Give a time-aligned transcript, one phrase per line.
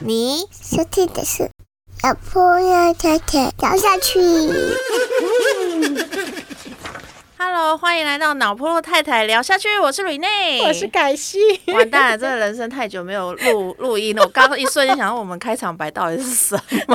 [0.00, 1.48] 你收听的是
[2.02, 4.18] 小朋友太太聊下去。
[7.36, 11.38] Hello，欢迎来到脑波洛太太聊下去，我是 Rene，，我是凯西。
[11.66, 16.94] 完蛋了，这个人生太久没有录录音了，我刚刚一瞬间想到我们开场白到底是什么？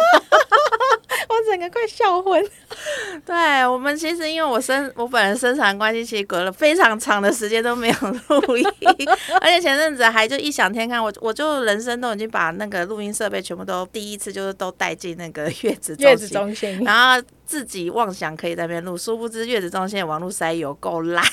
[1.32, 2.43] 我整个快笑昏。
[3.25, 7.96] 对我们其实因为我生我本人生产关系，其实隔了非常长的时间都没有
[8.29, 8.65] 录音，
[9.42, 21.23] 而且前阵子还就异想天开，我我就人生都已经把那个录音设备全部都第一次就是都带进那个月子月子中心，然后自己妄想可以在那边录，殊不知月子中心的网络塞有够烂。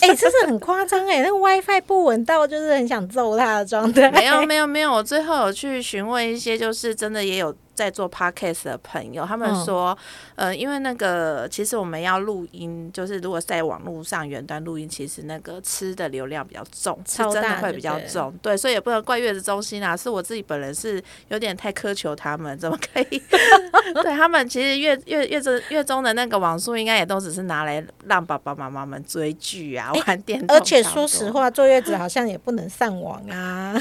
[0.00, 4.10] 哎、这是很夸张哎，那个 WiFi 不稳到就是很想揍他的状态。
[4.10, 9.96] 没有没有没有，我最后有去询问一些，就是真的也有在做 podcast 的朋友，他们嗯说，
[10.34, 23.22] 呃，因为那个其实我们要录音，就是如果在网络上远端录音，其实那个吃的流量比较重，是真的会比较重，对，所以也不能怪月子中心啊，是我自己本人是有点太苛求他们，怎么可以？
[24.02, 31.26] 对他们其实月月月中月中的那个网速应该也都只是拿来让爸爸妈妈们追剧啊、玩电动，而且说实。
[31.36, 33.74] 话，坐月子好像也不能上网啊。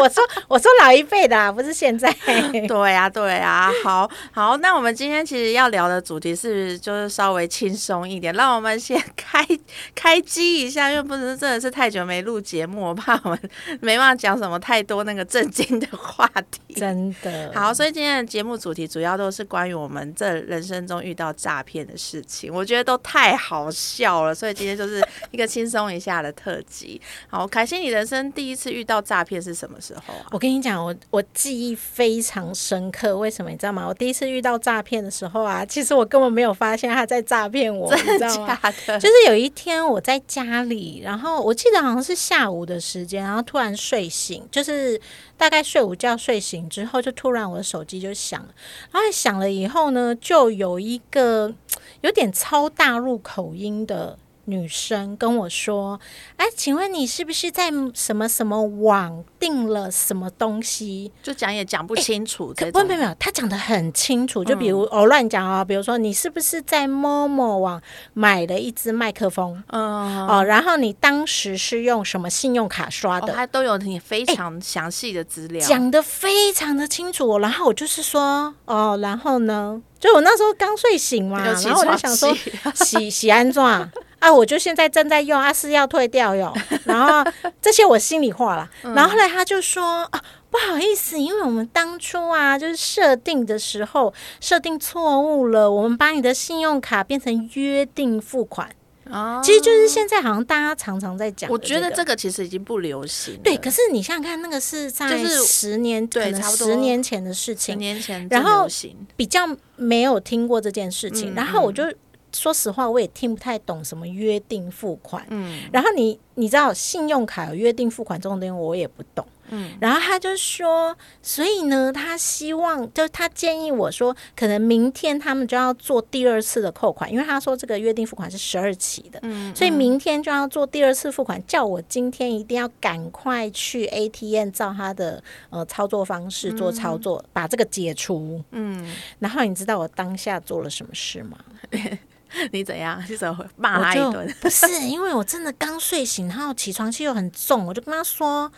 [0.00, 2.10] 我说 我说老一辈的啊，不是现在。
[2.68, 9.46] 对呀、对呀、好好，那我们今天其实要聊的主题是，就是稍微轻松一点，让我们先开
[9.94, 13.40] 开机一下，因为不是真的是太久没录节目，我怕我们
[13.80, 16.74] 没办法讲什么太多那个正经的话题。
[16.76, 17.52] 真的。
[17.54, 27.00] 好，所以今天的节目主题主要都是关于我们这人生中遇到诈骗的事情，我觉得都太好笑了，所以今天就是一个轻松一下的特辑。
[27.28, 30.02] 好，凯西，你人生第一次遇到诈骗是什么时候啊？
[30.30, 33.16] 我跟你讲，我我记忆非常深刻。
[33.16, 33.86] 为什么你知道吗？
[33.86, 38.58] 我第一次遇到诈骗的时候啊，其实我根本没有发现他在诈骗我，你知道吗？
[38.98, 45.00] 就是有一天我在家里，然后我记得好像是下午的时间，然后突然睡醒，就是
[45.36, 48.48] 大概睡午觉睡醒之后，就突然我的手机就响了，
[48.90, 51.54] 然后响了以后呢，就有一个
[52.02, 54.18] 有点超大陆口音的。
[54.46, 56.00] 女生跟我说
[56.36, 61.10] ：“哎，请问你是不是在什么什么网订了什么东西？
[61.22, 64.44] 就讲也讲不清楚这可，不，没有没有，他讲的很清楚。
[64.44, 67.80] 就比如我乱讲啊，比如说你是不是在某某网
[68.12, 69.60] 买了一支麦克风？
[69.68, 73.32] 嗯，哦，然后你当时是用什么信用卡刷哦，的？
[73.32, 86.52] 他都有你非常详细的资料，讲的非常的清楚，然后我就是说，哦，然后呢，就我那时候刚睡醒嘛，然后我就想说气，洗洗安装啊，啊，我就现在正在用，啊是要退掉哟，
[86.84, 87.30] 然后
[87.62, 88.94] 这些我心里话啦， 嗯。
[88.94, 90.22] 然后后来他就说啊。
[90.50, 98.68] 不好意思，因为我们当初啊，就是设定的时候设定错误了，我们把你的信用卡变成约定付款，
[99.08, 99.40] 哦。
[99.44, 102.16] 其实就是现在好像大家常常在讲的、我觉得这个。
[102.16, 107.76] 其实已经不流行，对，可是你想想看，那个是在就是十年，对差不多十年前的事情。
[107.76, 111.32] 十情，年前然后行，比较没有听过这件事情。
[111.32, 111.84] 嗯然后我就
[112.32, 115.26] 说实话，我也听不太懂什么约定付款。
[115.30, 119.26] 嗯然后你你知道信用卡有约定付款这种东西，我也不懂。
[119.52, 135.20] 嗯，然后他就说，所以呢，他希望就他建议我说，可能明天他们就要做第二次的扣款，因为他说这个约定付款是十二期的，嗯所以明天就要做第二次付款，叫我今天一定要赶快去 ATM 照他的
[135.50, 138.40] 呃操作方式做操作，把这个解除。
[138.52, 141.36] 嗯，然后你知道我当下做了什么事吗？
[142.52, 143.02] 你怎样？
[143.08, 144.34] 你怎么会骂他一顿？
[144.40, 148.50] 不是，因为我真的刚睡醒，然后起床气又很重，我就跟他说：“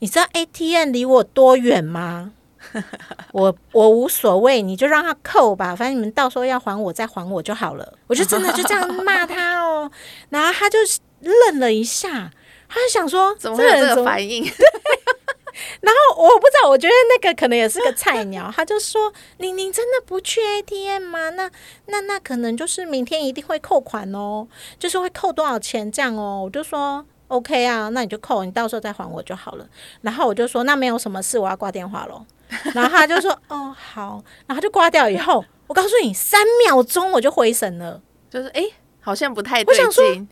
[0.00, 2.32] 你知道 ATM 离我多远吗？”
[3.32, 7.98] 我我无所谓，你就让他扣吧，反正你们到时候要还我再还我就好了。
[8.08, 9.90] 我就真的就这样 骂他哦，
[10.30, 10.76] 然后他就
[11.20, 12.30] 愣了一下，
[12.68, 14.44] 他就想说怎么会有这个反应？
[15.80, 21.30] 然后我不知道，我觉得那个可能也是个菜鸟，他就说：“玲玲真的不去 ATM 吗？
[21.30, 21.50] 那
[21.86, 24.46] 那那可能就是明天一定会扣款哦，
[24.78, 29.66] 就是会扣多少钱这样哦。”我就说：“OK 啊，那你就扣，你到时候再还我就好了。”
[30.02, 32.24] 然后我就说：“那没有什么事，我要挂电话喽。”
[32.74, 38.00] 然后他就说：“哦，好。”然后就挂掉以后，我告诉你，三秒钟我就回神了。
[38.30, 38.62] 就是哎、
[39.00, 40.28] 好像不太我对想说劲。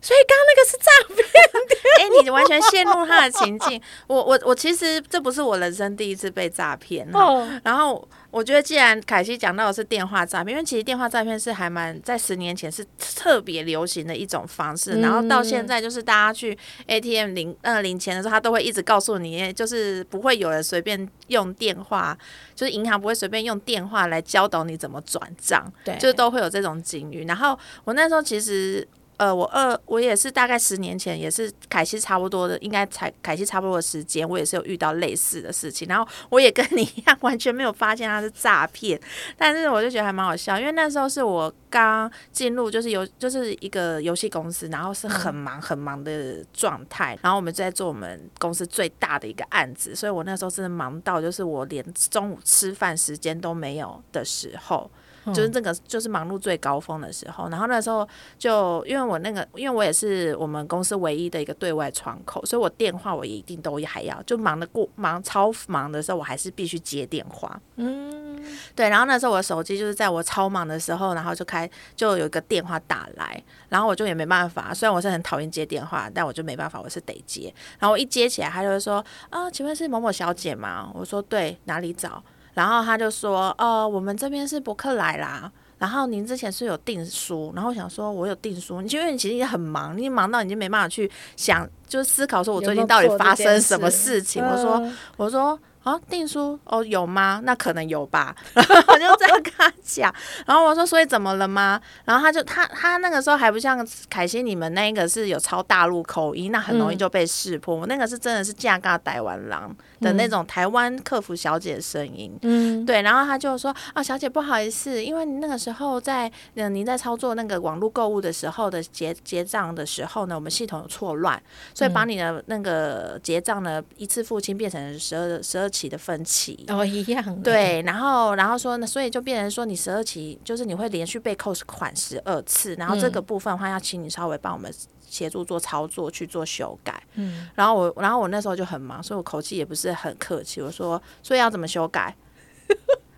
[0.00, 1.40] 所以刚刚那个是诈骗。
[2.00, 3.80] 哎、你完全陷入他的情境。
[4.06, 7.18] 我我我其实这不是我人生第一次被诈骗哦。
[7.18, 16.56] 哦，然后我觉得，既然凯西讲到的是电话诈骗，因为其实电话诈骗是还蛮在十年前是特别流行的一种方式，嗯然后到现在就是大家去
[16.86, 22.16] ATM 领呃领钱的时候，他都会一直告诉你，就是不会有人随便用电话，
[22.54, 27.26] 就是银行不会随便用电话来教导你怎么转账，对，就是都会有这种警语。
[27.26, 28.86] 然后我那时候其实。
[29.20, 35.86] 呃，我二我也是大概十年前，也是凯西差不多的，应该才凯西差不多的时间，我也是有遇到类似的事情。
[35.86, 38.98] 然后我也跟你一样，完全没有发现它是诈骗，
[39.36, 54.90] 但是我就觉得还蛮好笑，因为那时候是我刚进入，就是游就是一个游戏公司，然后是很忙很忙的状态，然后我们在做我们公司最大的一个案子，所以我那时候真的忙到就是我连中午吃饭时间都没有的时候。
[55.26, 57.48] 就是这个，就是忙碌最高峰的时候。
[57.48, 58.08] 然后那时候
[58.38, 67.60] 就因为我那个，因为我也是我们公司唯一的一个对外窗口，所以我电话我一定都还要，就忙得过忙超忙的时候，我还是必须接电话。
[67.76, 68.42] 嗯，
[68.74, 77.52] 对，然后那时候我的手机就是在我超忙的时候，然后就开就有一个电话打来，然后我就也没办法，虽然我是很讨厌接电话，但我就没办法，我是得接。
[77.78, 82.22] 然后我一接起来，他就会说：“啊，请问是某某小姐吗？”我说：“对，哪里找？”
[82.54, 94.44] 然后他就说：“呃，我们这边是博客来啦。”然后您之前是有订书，然后我想说，我有订书，你因为你其实也很忙，你忙到已经没办法去想，就是思考说我最近到底发生什么事情。
[94.44, 97.40] 我说，嗯我说啊，订书哦有吗？
[97.44, 98.34] 那可能有吧。
[98.54, 100.14] 然 后我就这样跟他讲，
[100.46, 101.80] 然后我说，所以怎么了吗？
[102.04, 107.74] 然后他就他他那个时候还不像凯西你们那个是有超大陆口音，那很容易就被识破。
[107.74, 112.36] 我那个是真的是架尬台湾狼的那种台湾客服小姐的声音。
[112.42, 121.42] 嗯，对，然后他就说啊，小姐不好意思，因为你那个时候在嗯您在操作那个网络购物的时候的结结账的时候呢，我们系统有错乱，
[121.74, 126.64] 所以把你的那个结账呢一次付清变成十二十二期的分期。
[126.68, 134.72] 哦，一样，，对，然后然后说呢，所以就变成说你十二期就是你会连续被扣款十二次，然后这个部分的话要请你稍微帮我们
[135.08, 137.02] 协助做操作去做修改。
[137.14, 142.14] 嗯，然后我然后我那时候就很忙，所以我口气也不是很客气，我说所以要怎么修改？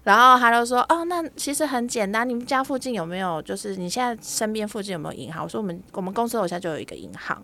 [0.04, 3.40] 然后他就说：“哦，那其实很简单，你们家附近有没有？
[3.42, 7.40] 就是你现在身边附近有没有银行？”我说：“我们我们公司楼下就有一个银行。”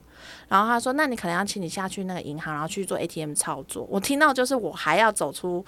[0.48, 5.64] 然后他说：“那你可能要请你下去那个银行，然后去做 ATM 操作。”我听到就是我还要走出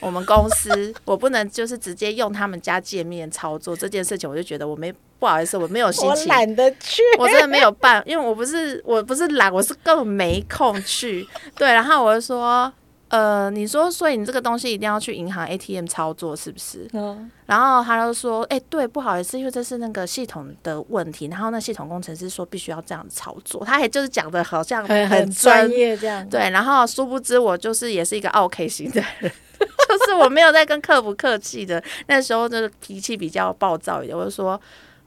[0.00, 6.28] 我们公司， 我不能就是直接用他们家界面操作这件事情，我就觉得我没不好意思，我没有心我情。
[6.28, 11.26] 懒得去，我真的没有办，因为我不是我不是懒，我是根本没空去。
[11.56, 12.70] 对，然后我就说，
[13.16, 16.86] 呃，你说，所以你这个东西一定要去银行 ATM 操作，是不是？
[16.92, 21.26] 嗯，然后他就说，哎、对，不好意思，因为这是那个系统的问题。
[21.28, 25.70] 然后那系统工程师说必须要这样操作，他也就是讲的好像很很专专。
[25.70, 34.60] 业这样，对，然后殊不知我就是也是一个 OK 型的人， 就是我没有在跟客服客气的，那时候就是脾气比较暴躁一点，我就说，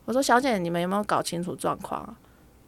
[0.05, 2.15] 我说小姐，你们有没有搞清楚状况啊？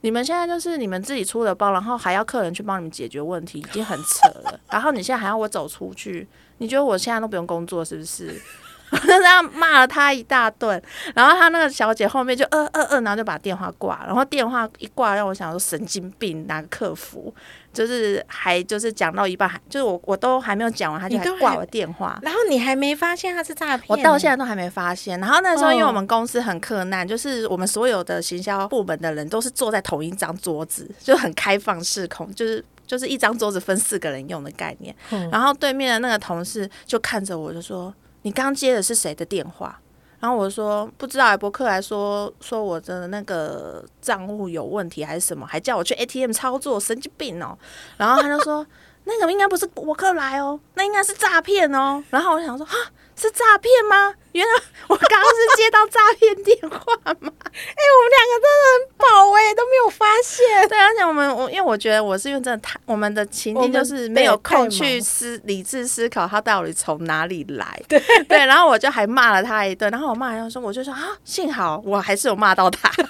[0.01, 4.59] 你们现在就是你们自己出的包，然后还要客人去帮你们解决问题，已经很扯了。
[4.69, 6.27] 然后你现在还要我走出去，
[6.57, 8.39] 你觉得我现在都不用工作是不是？
[8.91, 10.81] 我就这样骂了他一大顿，
[11.15, 17.33] 然后他那个小姐后面就呃呃呃，然后就把电话挂了，然后电话一挂，让我想说神经病，哪个客服？
[17.73, 22.19] 就是还就是讲到一半，还就是我我都还没有讲完，他就挂我电话。
[22.21, 25.19] 然后你还没发现他是诈骗，我到现在都还没发现。
[25.19, 34.95] 然后那时候，因为哦我们公司很困难，就是我们所有的行销部门的人都是坐在同一张桌子，就很开放式空，就是就是一张桌子分四个人用的概念。
[35.11, 37.93] 嗯然后对面的那个同事就看着我，就说
[38.23, 39.79] ：“你刚接的是谁的电话？”
[40.21, 47.57] 然后我说不知道，博客来说说我的那个账户有问题还是什么，还叫我去 ATM 操作，神经病哦。
[47.97, 48.65] 然后他就说
[49.03, 52.01] 那个应该不是博客来哦，那应该是诈骗哦。
[52.11, 52.73] 然后我想说啊，
[53.15, 54.13] 是诈骗吗？
[54.33, 57.33] 原来我刚刚是接到诈骗电话吗？
[57.43, 60.69] 哎、我们两个真的宝哎、都没有发现。
[60.69, 67.81] 对，而且我们我因为我觉得我是因为真的太我们的情境就是没有空去思理智思考他到底从哪里来。
[67.87, 72.91] 对对，然后我就还骂了他一顿，然后我骂完说我就说啊，幸好我还是有骂到他。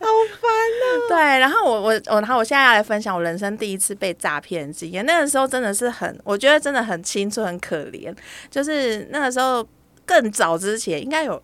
[0.00, 0.06] 好
[0.40, 5.04] 烦哦、 对，然后我我我，然后我现在要来分享我人生第一次被诈骗的经验。
[5.06, 8.12] 那个时候真的是很，我觉得真的很青春，很可怜。
[8.50, 9.64] 就是那个时候
[10.04, 11.40] 更早之前，应该有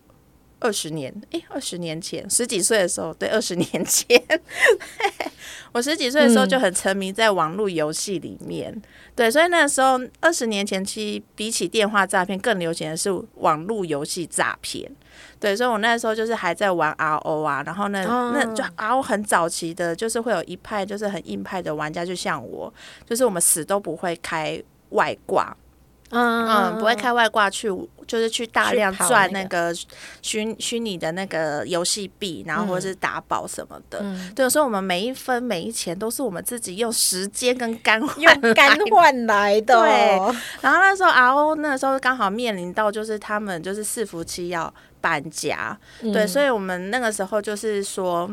[0.64, 4.18] 二十年，诶，二十年前，十几岁的时候，对，二十年前，
[5.72, 8.74] 我十几岁的时候就很沉迷在网络游戏里面，
[9.14, 14.90] 对，所以那时候二十年前，其实比起电话诈骗更流行的是网络游戏诈骗，
[15.38, 18.02] 对，所以我那时候就是还在玩 RO 啊，然后呢
[18.32, 22.72] 那就 RO 很早期的，就是会有一派就是很硬派的玩家，就像我，
[23.04, 24.58] 就是我们死都不会开
[24.90, 25.54] 外挂。
[26.10, 27.68] 嗯，不会开外挂去，
[28.06, 29.74] 就是去大量赚那个
[30.22, 34.04] 虚虚拟的那个游戏币，然后或者是打宝什么的。
[34.34, 39.80] 对，所以我们每一分每一钱都是我们自己用时间跟肝用肝换来的。
[39.80, 39.90] 对，
[40.60, 48.30] 然后那时候 RO 那时候刚好面临到就是他们就是伺服器要搬家，对，所以我们那个时候就是说。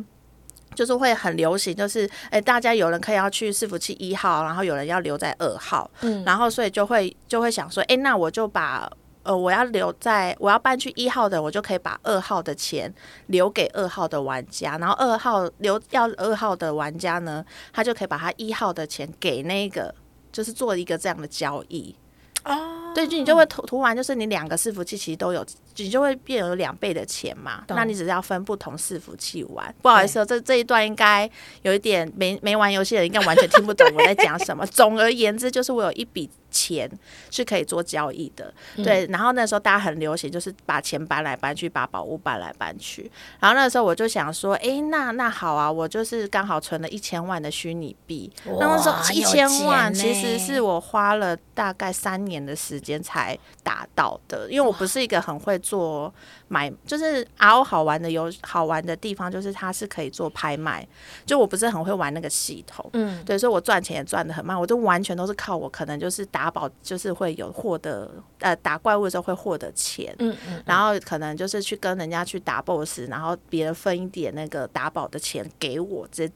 [0.74, 8.90] 就是会很流行，就是哎，大家有人可以要去伺服器一号，然后有人要留在二号，嗯，然后所以就会就会想说，哎，那我就把
[9.24, 12.94] 呃我要留在我要搬去一号的，我就可以把二号的钱
[13.28, 19.94] 留给二号的玩家，然后二号留要二号的玩家呢，他就可以把他一号的钱给那个，
[20.32, 21.96] 就是做一个这样的交易。
[22.44, 25.46] 哦，对，就你就会涂涂完，就是你两个伺服器其实都有，
[25.76, 27.64] 你就会变有两倍的钱嘛。
[27.68, 29.74] 那你只是要分不同伺服器玩。
[29.82, 31.30] 不好意思，这这一段应该
[31.62, 34.66] 有一点没没玩游戏的人应该完全听不懂我在讲什么。
[34.74, 36.30] 总而言之，就是我有一笔。
[36.52, 36.90] 钱
[37.32, 39.08] 是可以做交易的，对。
[39.08, 43.10] 然后那时候大家很流行，就是把钱搬来搬去，把宝物搬来搬去。
[43.40, 48.32] 然后那时候我就想说，哎，那那好啊，我就是刚好存了一千万的虚拟币。
[48.60, 56.14] 那时候一千万其实是我花了大概三年的时间才达到的，因为我不是一个很会做。
[56.52, 60.86] 买就是 RO 好玩的有好玩的地方，就是它是可以做拍卖。
[61.26, 64.60] 就我不是很会玩那个系统，嗯，对，所以我赚钱也赚的很慢。
[64.60, 76.28] 我都完全都是靠我可能就是打宝，就是会有获得呃打怪物的时候会获得钱，嗯嗯，然后可能就是去跟人家去打 BOSS，然后别人分一点那个打宝的钱给我这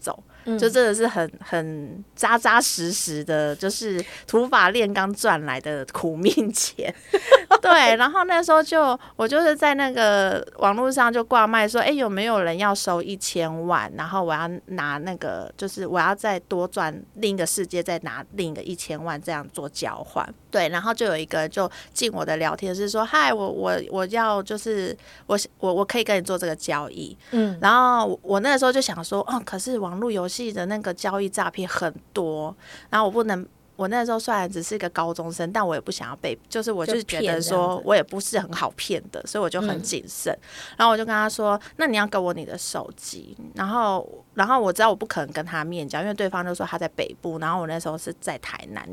[0.46, 0.60] 种。
[0.60, 6.94] 就真的是很很扎扎实实的，就是土法炼钢赚来的苦命钱。
[7.62, 13.92] 对，然后那时候就我就是在那个网络上就挂卖说，哎，有没有人要收一千万？
[13.98, 20.28] 然后我要拿那个，就是我要再多赚另一个世界，再拿另一个一千万，这样做交换。
[20.52, 27.18] 对，然后就有一个就进我的聊天室说，嗨，我我我要就是我我我可以跟你做这个交易。
[27.32, 30.35] 嗯，然后我那个时候就想说，哦，可是网络游戏。
[30.36, 32.54] 记得那个交易诈骗很多，
[32.90, 40.38] 然后我不能，我那时候虽然只是一个高中生，但我也不想要被，就是我就是觉得说我也不是很好骗的，所以我就很谨慎。
[40.76, 48.86] 然后我就跟他说：“那你要给我你的手机。”然后，然后我知道我不可能跟他面交，因为对方就说他在北部，然后我那时候是在台南，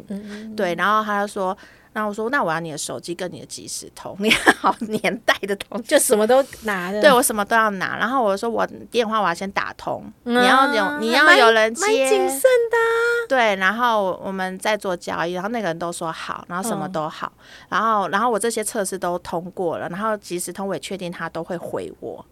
[0.54, 1.58] 对，然后他就说。
[1.92, 7.00] 然后我说，那我要你的手机跟你的即时通，你好年代的东西，就什么都拿的。
[7.00, 7.96] 对我什么都要拿。
[7.98, 12.76] 然后我说，我电话我要先打通，你要有你要有人接，谨慎的。
[13.28, 17.32] 对，然后我们再做交易，然后那个人都说好，然后什么都好，
[17.68, 22.24] 然后然后我这些测试都通过了，然后即时通我也确定他都会回我。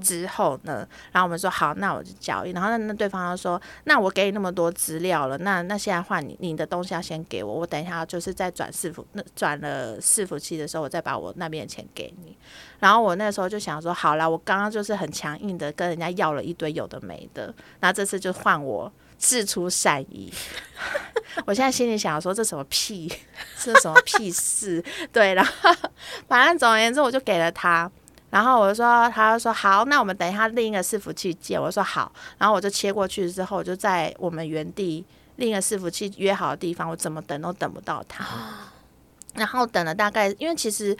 [0.00, 2.50] 之后呢，然后我们说好，那我就交易。
[2.50, 12.36] 然后那那对方就说，那我给你那么多资料了，那那现在换你，你的东西要先给我，我等一下就是在转伺服那转了伺服器的时候，我再把我那边的钱给你。
[12.78, 20.32] 然后我那时候就想说，好了，我刚刚就是很强硬的跟人家要了一堆有的没的，那这次就换我自出善意。
[21.44, 23.12] 我现在心里想说，这什么屁，
[23.62, 24.82] 这什么屁事？
[25.12, 25.74] 对，然后
[26.28, 27.90] 反正总而言之，我就给了他。
[28.30, 31.60] 然后我就说，他就说好，那我们等一下另一个伺服器见。
[31.60, 35.04] 我说好，然后我就切过去之后，我就在我们原地
[35.36, 38.24] 另一个伺服器约好的地方，我怎么等都等不到他。
[39.34, 40.96] 然后等了大概，因为其实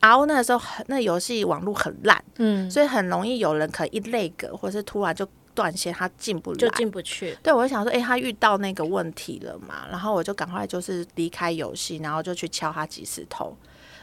[0.00, 7.36] RO 那个时候很那游戏网络很烂，嗯，所以很容易有人可能一累个，或是突然就断线，他进不来，就进不去。
[7.42, 9.86] 对，我就想说，哎，他遇到那个问题了嘛？
[9.90, 13.56] 然后我就赶快就是离开游戏，然后就去敲他几次头。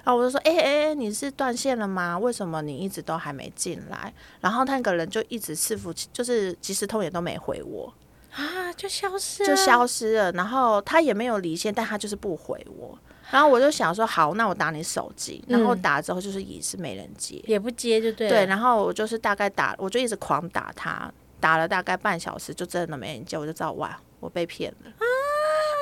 [0.08, 2.18] 然后我就说，哎哎哎，你是断线了吗？
[2.18, 4.14] 为什么你一直都还没进来？
[4.40, 7.94] 然后那个人就一直伺服，就是即时通也都没回我
[8.32, 10.32] 啊，就消失，就消失了。
[10.32, 12.98] 然后他也没有离线，但他就是不回我。
[13.32, 15.44] 然后我就想说，好，那我打你手机。
[15.46, 18.30] 然后打了之后就是也是没人接，也不接就对。
[18.30, 21.12] 对，然后我就是大概打，我就一直狂打他，
[21.42, 25.04] 打了大概半小时，就真的没人接，我就知道哇，我被骗了啊。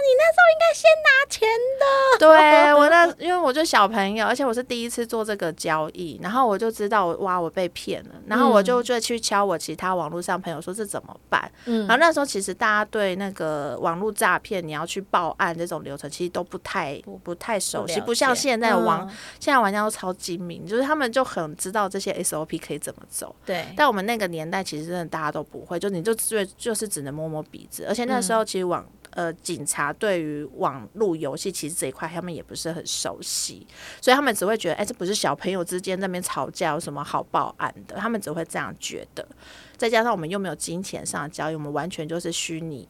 [0.05, 1.83] 你那时候应该先拿钱的。
[2.19, 11.51] 对我那，因为我就小朋友，而且我是第一次做这个交易，然后我就知道我哇，我被骗了，然后我就就去敲我其他网络上朋友说这怎么办？
[11.65, 11.87] 嗯。
[11.87, 19.15] 然后那时候其实大家对那个网络诈骗，你要去报案这种流程，其实都不太不太熟悉，了不像现在的网，嗯。
[19.39, 23.35] 现在玩家都超精明，就是他们就很知道这些 SOP 可以怎么走。
[23.45, 33.65] 对，但我们那个年代，其实真的大家都不会，就你就最就是只能摸摸鼻子，而且那时候其实网、呃警察对于网络游戏其实这一块他们也不是很熟悉，
[33.99, 39.27] 所以他们只会觉得，哎、这不是小朋友之间那边吵架有什么好报案的，他们只会这样觉得。
[39.75, 42.87] 再加上我们又没有金钱上的交易，我们完全就是虚拟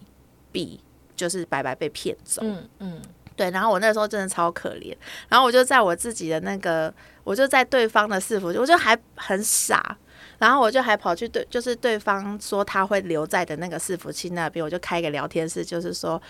[0.51, 0.79] 币，
[1.15, 2.41] 就是白白被骗走。
[2.43, 3.01] 嗯嗯，
[3.35, 4.95] 对，然后我那时候真的超可怜，
[5.29, 9.97] 然后我就在我自己的那个，我就在对方的伺服器，我就还很傻，
[10.37, 16.21] 然后我就还跑去对，就是对方说他会留在的那个伺服器那边，我就开一个聊天室，就是说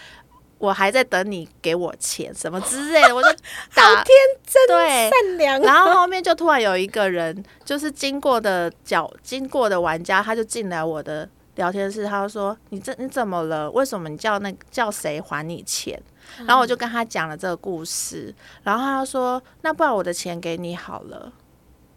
[0.57, 3.29] 我还在等你给我钱什么之类的，我就
[3.73, 5.09] 打天真对。
[5.09, 13.69] 善良，然后后面就突然有一个人，就是经过的角经过的玩家，他就进来我的聊天室，他就说：“你这你怎么了？
[13.71, 16.01] 为什么你叫那叫谁还你钱？”
[16.47, 18.33] 然后我就跟他讲了这个故事，
[18.63, 21.31] 然后他就说：“那不然我的钱给你好了。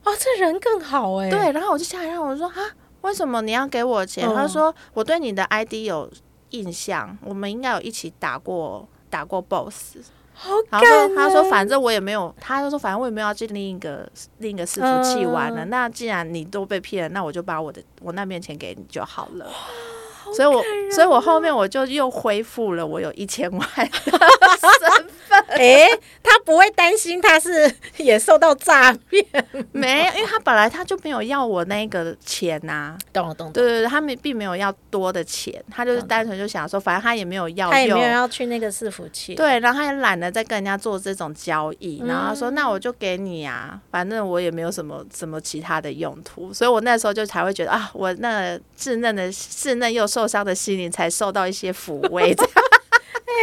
[0.09, 2.55] 哦，这人更好哎、对，然后我就下来让我说：“啊，
[3.03, 6.11] 为什么你要给我钱？”嗯他说：“我对你的 ID 有
[6.51, 9.99] 印象，我们应该有一起打过打过 BOSS。”
[10.41, 15.65] 好然后说他说反正我也没有，他就说反正我也没有要进另一个另一个伺服器玩了。
[15.65, 19.47] 嗯那既然你都被骗了，那我就把我的我那边钱给你就好了。
[20.35, 23.91] 所以我所以我后面我就又恢复了我有一千万的
[24.81, 25.89] 身份，哎、
[26.23, 29.25] 他不会担心他是 也受到诈骗，
[29.73, 33.47] 没有，因为他本来他就没有要我那个钱呐、懂了懂。
[33.49, 52.33] 了，对对对，他们并没有要多的钱，他就是单纯就想说，反正他也没有要他也没有要去那个伺服器，，对，然后他也懒得再跟人家做这种交易，然后他嗯说：“那我就给你啊，反正我也没有什么什么其他的用途。”所以我那时候就才会觉得啊，我那稚嫩的稚嫩又受伤的心灵才受到一些抚慰。
[52.35, 52.53] 这样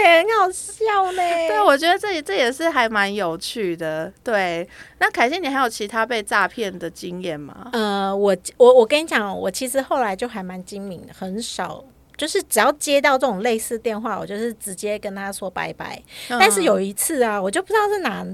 [0.03, 1.21] 哎、很好笑呢。
[1.47, 4.11] 对，我觉得这也这也是还蛮有趣的。
[4.23, 4.67] 对，
[4.99, 7.69] 那凯欣，你还有其他被诈骗的经验吗？
[7.71, 11.83] 呃，我我我跟你讲，我其实后来就还蛮精明的，很少。
[12.17, 16.01] 就是只要接到这种类似电话，我就是直接跟他说拜拜。
[16.29, 18.25] 但是嗯有一次啊，我就不知道是哪，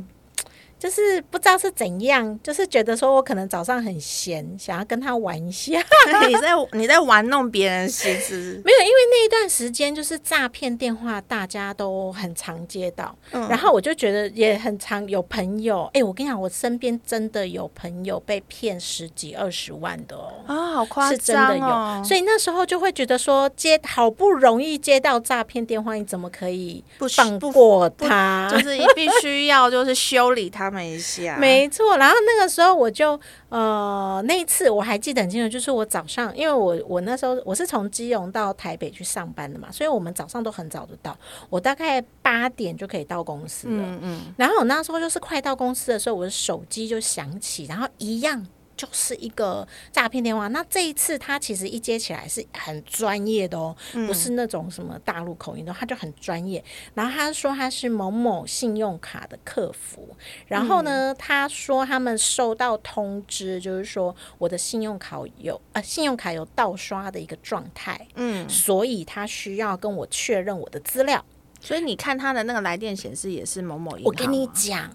[0.81, 5.79] 就是不知道是怎样，就是觉得说我可能早上很闲，想要跟他玩一下。
[6.27, 20.33] 你在你在玩弄别人心思， 没有，因为那一段时间就是诈骗电话，大家都很常接到，嗯然后我就觉得也很常有朋友，哎、我跟你讲，我身边真的有朋友被骗十几二十万的哦。
[20.47, 22.03] 啊，好夸是真的有，张哦！
[22.03, 28.49] 所以那时候就会觉得说，接好不容易接到诈骗电话，你怎么可以不放过他？
[28.51, 41.15] 就是必须要就是修理他们一下，没错，然后那个时候我就呃那一次我还记得很清楚，就是我早上，因为我我那时候我是从基隆到台北去上班的嘛，所以我们早上都很早就到，
[41.49, 43.83] 我大概八点就可以到公司了。
[43.83, 48.47] 嗯嗯，然后我那时候就是快到公司的时候，我的手机就响起，然后一样。
[48.81, 53.75] 就是一个诈骗电话，那这一次他其实一接起来是很专业的哦，
[54.07, 56.63] 不是那种什么大陆口音的，他就很专业。
[56.95, 60.17] 然后他说他是某某信用卡的客服，
[60.47, 71.23] 然后呢，他说他们收到通知，就是说我的信用卡有呃信用卡有盗刷的一个状态，嗯，所以他需要跟我确认我的资料。
[71.59, 74.89] 所以你看他的那个来电显示也是某某银行，我跟你讲，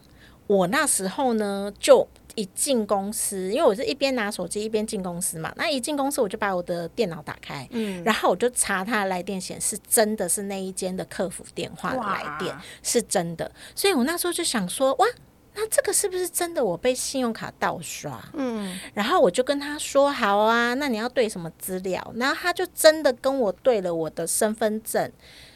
[0.49, 2.09] 我那时候呢就。
[2.37, 15.07] 一进公司，因为我是一边拿手机一边进公司嘛，那一进公司我就把我的电脑打开，嗯，然后我就查他的来电显示，真的是那一间的客服电话的来电是真的，所以我那时候就想说，哇，
[15.55, 16.63] 那这个是不是真的？
[16.63, 18.23] 我被信用卡盗刷？
[18.35, 22.13] 嗯，然后我就跟他说，好啊，那你要对什么资料？
[22.17, 25.11] 然后他就真的跟我对了我的身份证、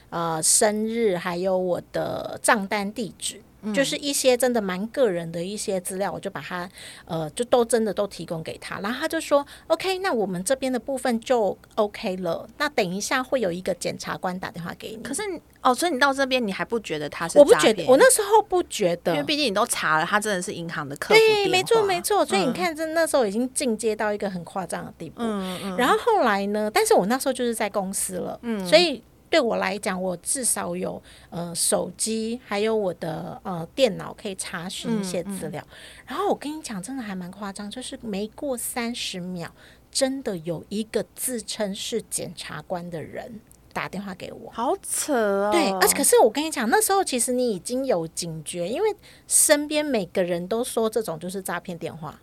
[0.08, 3.42] 呃生日，还有我的账单地址。
[3.74, 6.68] 就是一些真的蛮个人的一些资料，我就把它
[7.04, 12.48] 呃，就都真的都提供给他，然后他就说 OK，那我们这边的部分就 OK 了。
[12.58, 15.02] 那等一下会有一个检察官打电话给你。
[15.02, 15.22] 可是
[15.62, 22.24] 哦，所以你到这边你还不觉得他是我不觉得，我那时候不觉得，因为毕竟你都查了，他真的是银行的客服对，没错没错。
[22.24, 25.16] 所以你嗯看，这那时候已经进阶到一个很夸张的地步。
[25.22, 26.70] 嗯嗯，然后后来呢？
[26.72, 35.64] 但是我那时候就是在公司了，嗯所以对我来讲，我至少有呃手机，还有我的呃电脑可以查询一些资料。
[36.04, 39.48] 然后我跟你讲，真的还蛮夸张，就是没过三十秒，
[39.90, 43.40] 真的有一个自称是检察官的人
[43.72, 44.50] 打电话给我。
[44.50, 45.50] 好扯哦。
[45.52, 48.94] 对，而且可是我跟你讲，那时候其实你已经有警觉，因为
[49.28, 52.20] 身边每个人都说这种就是诈骗电话。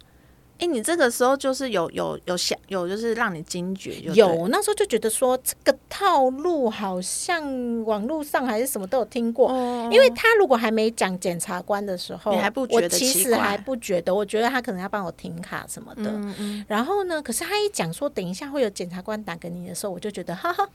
[0.59, 7.43] 哎、你这个时候就是有有有想有就是让你惊觉有，那时候就觉得说这个套路好像
[7.85, 9.49] 网络上还是什么都有听过。
[9.51, 16.03] 哦因为他如果还没讲检察官的时候，你还不觉我其实还不觉得，我觉得他可能要帮我停卡什么的。
[16.05, 20.67] 嗯嗯，然后呢，可是他一讲说等一下会有检察官打给你的时候，我就觉得哈哈，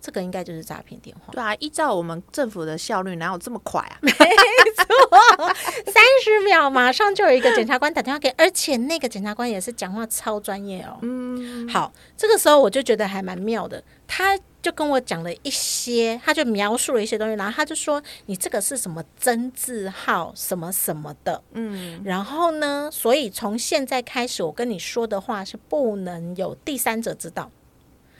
[0.00, 1.32] 这个应该就是诈骗电话。
[1.32, 3.98] 对啊，依照我们政府的效率，哪有这么快啊？
[4.02, 5.54] 没错
[5.86, 10.98] 三十秒马上就有一个检察官打电话给，而且那个检察官也是讲话超专业哦。
[11.02, 27.50] 嗯，好，这个时候我就觉得还蛮妙的，他就跟我讲了一些，他就描述了一些东西，然后他就说你这个是什么真字号什么什么的，嗯，然后呢，所以从现在开始我跟你说的话是不能有第三者知道。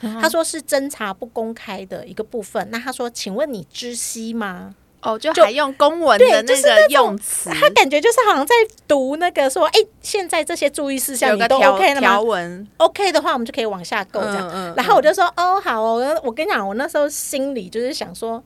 [0.01, 2.69] 他说是侦查不公开的一个部分。
[2.71, 4.75] 那他说，请问你知悉吗？
[5.03, 8.55] 哦，就就还用公文对的那个用词，他感觉就是好像在
[8.89, 14.49] 读那个说，哎、现在这些注意事项你都 OK 了条吗文，？OK 的话，我们就可以往下够这样。
[14.49, 18.43] 嗯嗯然后我就说，哦，好哦，我跟你讲，我那时候心里就是想说，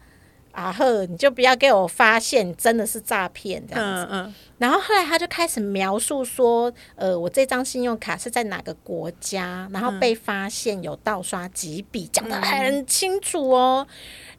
[0.52, 4.08] 啊呵，你就不要给我发现真的是诈骗这样子。
[4.10, 13.86] 嗯嗯，然后后来他就开始描述说，呃，我这张信用卡是在哪个国家，然后被发现有盗刷几笔，讲的很清楚哦。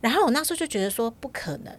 [0.02, 1.74] 然后我那时候就觉得说，不可能，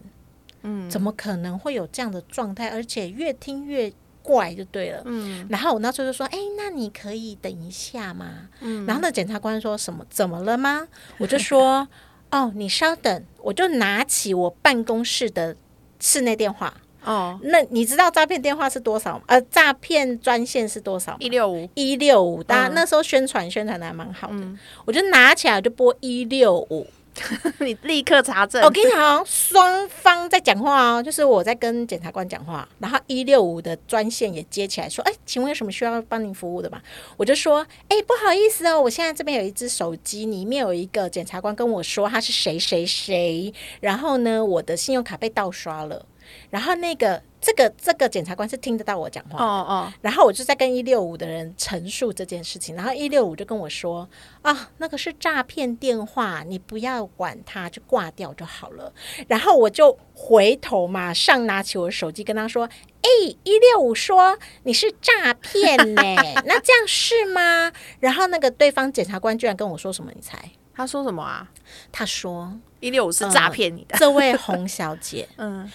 [0.63, 2.69] 嗯，怎么可能会有这样的状态？
[2.69, 3.91] 而且越听越
[4.21, 5.01] 怪，就对了。
[5.05, 8.47] 嗯，然后我那时候就说，哎，那你可以等一下吗？
[8.61, 10.05] 嗯，然后那检察官说什么？
[10.09, 10.87] 怎么了吗？
[11.17, 11.85] 我就说，
[12.33, 15.55] 哦，你稍等，我就拿起我办公室的
[15.99, 16.73] 室内电话。
[17.03, 19.23] 哦，那你知道诈骗电话是多少吗？
[19.27, 21.15] 呃，诈骗专线是多少？
[21.19, 24.41] 一六五，一六五，大家嗯那时候宣传宣传的还蛮好的，
[24.85, 26.87] 我就拿起来我就拨一六五。
[27.59, 28.69] 你立刻查证我。
[28.69, 36.81] 跟你讲，双方在讲话哦，就是我在跟检察官讲话，然后一六五的专线也接起来说：“哎，请问有什么需要帮您服务的吗？”
[37.17, 46.05] 我就说：“哎，不好意思哦，我现在这边有一只手机，里面有一个检察官跟我说他是谁谁谁，然后呢，我的信用卡被盗刷了，
[46.49, 54.07] 然后那个这个这个检察官是听得到我讲话哦哦，然后我就在跟一六五的人陈述这件事情，然后一六五就跟我说
[54.41, 58.93] 啊，那个是诈骗电话，你不要管他，就挂掉就好了。
[59.27, 62.63] 然后我就回头马上拿起我的手机跟他说，
[63.01, 63.09] 哎，
[63.43, 66.01] 一六五说你是诈骗呢，
[66.45, 67.69] 那这样是吗？
[67.99, 70.09] 然后那个对方检察官居然跟我说什么？
[70.15, 70.39] 你猜？
[70.75, 71.47] 他说什么啊？
[71.91, 73.95] 他说一六五是诈骗你的。
[73.99, 75.69] 这位洪小姐，嗯，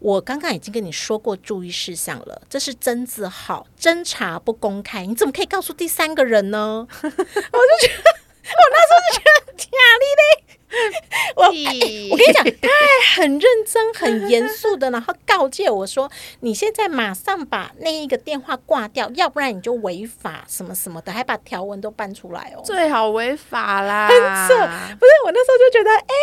[0.00, 6.86] 我刚刚已经跟你说过注意事项了，这是真字号，侦查不公开，你怎么可以告诉第三个人呢？
[7.02, 8.10] 我就觉得，
[8.50, 10.59] 我那时候就觉得很压力嘞。
[11.36, 24.08] 我我跟你讲，他还很认真、很严肃的，然后告诫我说：“你现在马上把那一个电话挂掉，要不然你就违法什么什么的，还把条文都搬出来哦。”最好违法啦，
[24.48, 26.14] 扯不是我那时候就觉得，哎、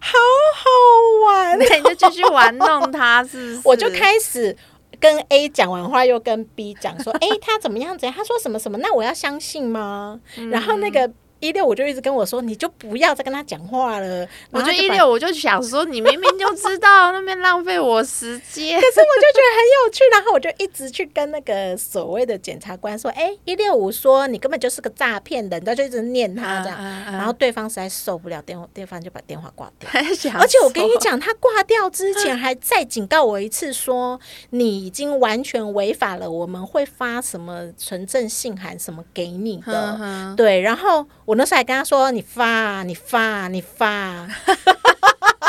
[0.00, 0.18] 好
[0.56, 0.64] 好
[1.26, 3.60] 玩，那你就继续玩弄他，是不是？
[3.68, 4.56] 我就开始
[4.98, 8.16] 跟 A 讲完话，又跟 B 讲说，哎、他怎么样怎样？
[8.16, 8.78] 他说什么什么？
[8.78, 10.20] 那我要相信吗？
[10.50, 11.10] 然后那个
[11.40, 14.26] 一六五就一直跟我说，你就不要再跟他讲话了。
[14.50, 18.78] 我就一六，我就想说，你明明就知道那边浪费我时间。
[18.80, 26.78] 可是我就觉得很有趣，然后我就一直去跟那个所谓的检察官说：“哎，一六五说你根本就是个诈骗人，他就一直念他这样。
[26.78, 29.88] 嗯嗯嗯然后对方实在受不了，电话对方就把电话挂掉。
[29.92, 30.00] 而
[30.40, 34.18] 而且我跟你，讲，他挂掉之前还再警告我一次说，
[34.50, 39.98] 你已经完全违法了，我们会发什么纯正信函什么给你的。
[40.00, 44.28] 嗯对，然后我那时候还跟他说：“你发啊，你发啊，你发啊。”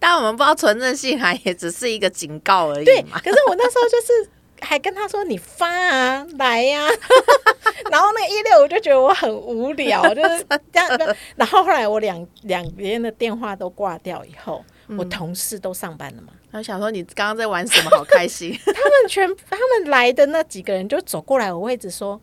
[0.00, 3.20] 但我们不知道纯正信函也只是一个警告而对，已嘛。
[3.22, 4.30] 可是我那时候就是
[4.62, 6.88] 还跟他说你发啊，来呀、
[7.92, 10.88] 然后那个一六我就觉得我很无聊， 就是这样。
[11.36, 14.64] 然后后来我两两边的电话都挂掉以后，
[14.96, 17.90] 我同事都上班了嘛，他想说，你刚刚在玩什么？
[17.90, 18.58] 好开心！
[18.64, 22.18] 他们全他们来的那几个人就走过来我位置说。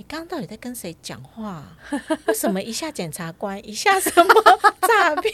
[0.00, 1.76] 你刚刚到底在跟谁讲话啊、
[2.26, 4.34] 为什么一下检察官，一下什么
[4.88, 5.30] 诈骗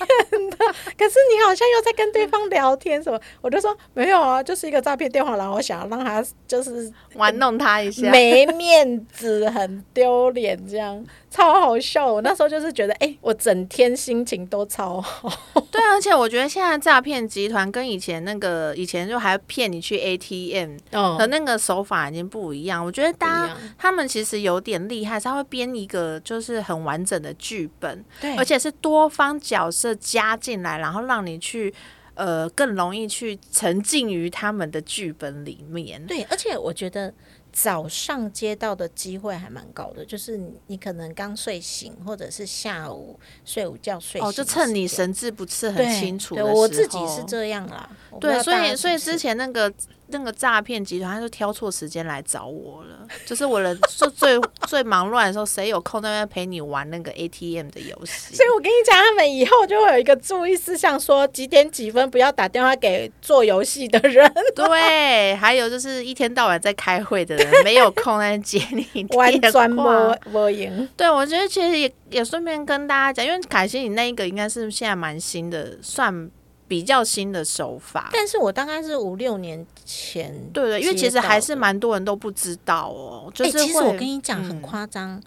[0.50, 0.56] 的？
[0.98, 3.20] 可是你好像又在跟对方聊天什么？
[3.40, 8.10] 我就说没有啊，就是一个诈骗电话，然后我想要让他就是玩弄他一下。
[8.10, 11.00] 没面子，很丢脸，这样
[11.30, 12.12] 超好笑。
[12.12, 15.30] 我那时候就是觉得，哎、我整天心情都超好。
[15.70, 22.84] 对，而且我觉得现在诈骗集团跟以前那个以前就还骗你去 ATM 嗯的那个手法已经不一样。
[22.84, 31.72] 我觉得大家他们其实有有点厉害，他会编一个就是很完整的剧本，对而且是多方角色加进来，然后让你去
[32.14, 36.04] 呃更容易去沉浸于他们的剧本里面。
[36.06, 37.12] 对，而且我觉得
[37.52, 47.88] 早上接到的机会还蛮高的，就是你你可能刚睡醒，或者是下午睡午觉睡醒哦，就趁你神志不是很清楚的时候，我自己是这样啦。
[48.18, 49.70] 对，所以所以之前那个
[50.08, 53.06] 那个诈骗集团，他就挑错时间来找我了。
[53.26, 58.44] 就是我人最最最忙乱的时候，谁有空在那边陪你玩那个 ATM 的游戏所？
[58.44, 70.30] 以我跟你讲，他们以后就会有一个注意事项，说几点几分不要打电话给做游戏的人， 对，还有就是一天到晚在开会的人，没有空在接你完电全话没。
[70.32, 70.88] 没赢。
[70.96, 76.30] 对，我觉得其实也也顺便跟大家讲，因为凯西你那一个应该是现在蛮新的，算
[76.68, 78.08] 比较新的手法。
[78.12, 81.56] 但是我大概是五六年前，对对，因为其实还是。
[81.56, 85.20] 蛮多人都不知道哦，就哎、是会、其实我跟你讲很嗯夸张，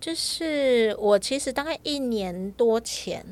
[0.00, 3.22] 就是我其实大概一年多前，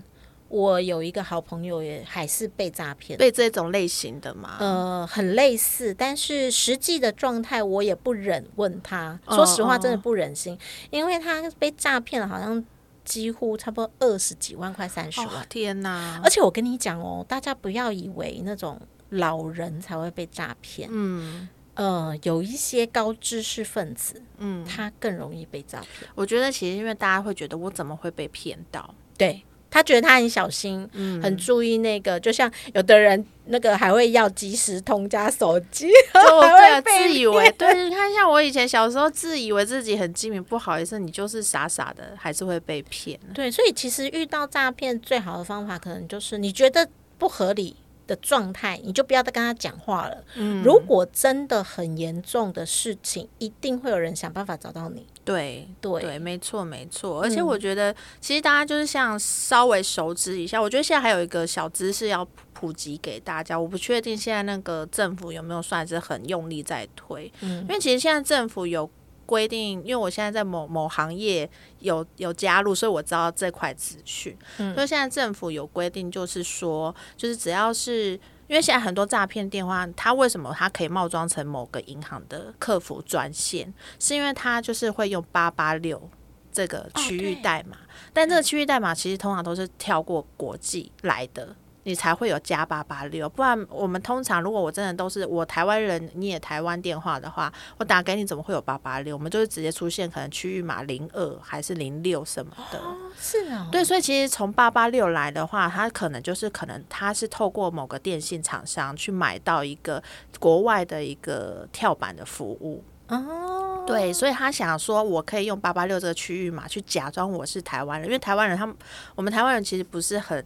[0.48, 3.18] 我有一个好朋友也还是被诈骗。
[3.18, 9.18] 被这种类型的嘛，呃，很类似，但是实际的状态我也不忍问他。
[9.24, 10.56] 哦说实话，哦真的不忍心，
[10.90, 12.62] 因为他被诈骗了，好像
[13.04, 15.28] 几乎差不多二十几万块、三十万。
[15.28, 16.20] 哦天哪！
[16.22, 26.10] 而且我跟你讲哦，大家不要以为那种老人才会被诈骗，嗯呃，有一些高知识分子，嗯，他更容易被诈骗。
[26.14, 43.18] 我觉得其实因为大家会觉得我怎么会被骗到，对他觉得他很小心，嗯，很注意那个，就像有的人那个还会要及时通加手机， 就会被自以为对，你看像我以前小时候自以为自己很精明，不好意思，你就是傻傻的，还是会被骗。
[43.32, 47.74] 对，所以其实遇到诈骗最好的方法，可能就是你觉得不合理
[48.06, 50.22] 的状态，你就不要再跟他讲话了。
[50.34, 55.06] 嗯，如果真的很严重的事情，一定会有人想办法找到你。
[55.24, 57.22] 对对对，没错没错。
[57.22, 63.58] 而且嗯我觉得，其实大家就是像稍微熟知一下，我觉得现在还有一个小知识要普及给大家。
[63.58, 68.90] 我不确定现在那个政府有没有算是很用力在推，嗯因为其实现在政府有。
[69.24, 74.36] 规定，因为我现在在某某行业有有加入，所以我知道这块资讯。
[74.58, 78.18] 嗯所以现在政府有规定，就是说，就是只要是
[78.52, 86.10] 因为现在很多诈骗电话，它为什么它可以冒装成某个银行的客服专线，是因为它就是会用八八六
[86.52, 87.78] 这个区域代码，
[88.12, 91.56] 但这个区域代码其实通常都是跳过国际来的。
[91.84, 99.16] 你才会有加八八六，不然我们通常如果我真的都是我台湾人，你也台湾电话的话，我打给你怎么会有八八六？
[99.16, 102.80] 我们就是直接出现可能区域码零二还是零六什么的。
[103.18, 110.00] 是啊，对，所以其实从八八六来的话，它可能就是可能它是透过某个电信厂商去买到一个
[110.38, 112.84] 国外的一个跳板的服务。
[113.08, 118.74] 哦，对，所以他想说，我可以用八八六这个区域码去假装我是台湾人，因为台湾人他们
[119.16, 120.44] 我们台湾人其实不是很。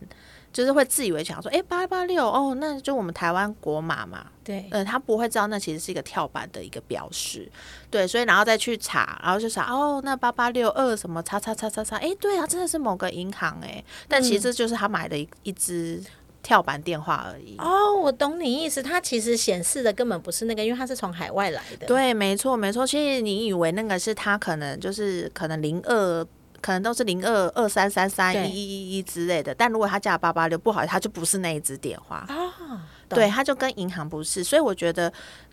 [0.56, 7.46] 就是会自以为想说，哎，八八六哦，那就我们台湾国码嘛，对，呃，他不会知道那其实是一个跳板的一个标识，
[7.90, 16.02] 对，所以然后再去查，然后就查哦，那八八六二什么叉叉叉叉叉，哎，对啊，真的是某个银行哎，但其实就是他买的一一只
[16.42, 17.56] 跳板电话而已。
[17.58, 21.86] 哦，我懂你意思，它其实显示的根本不是那个，因为它是从海外来的。
[21.86, 26.26] 对，没错没错，其实你以为那个是他可能就是可能零二。
[26.60, 32.26] 可能都是零二二三三三对一一一一之类的，但如果他加八八六，不好意思，他就不是那一支电话。
[32.28, 35.12] 啊，对，他就跟银行不是，所以我觉得，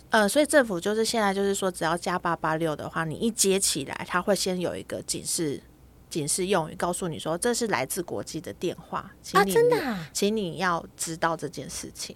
[0.10, 5.62] 呃，所以政府就是现在就是说，只要加八八六的话，你一接起来，他会先有一个警示
[6.10, 10.10] 警示用语，告诉你说这是来自国际的电话，请啊，你、真的、啊。
[10.14, 12.16] 请你要知道这件事情。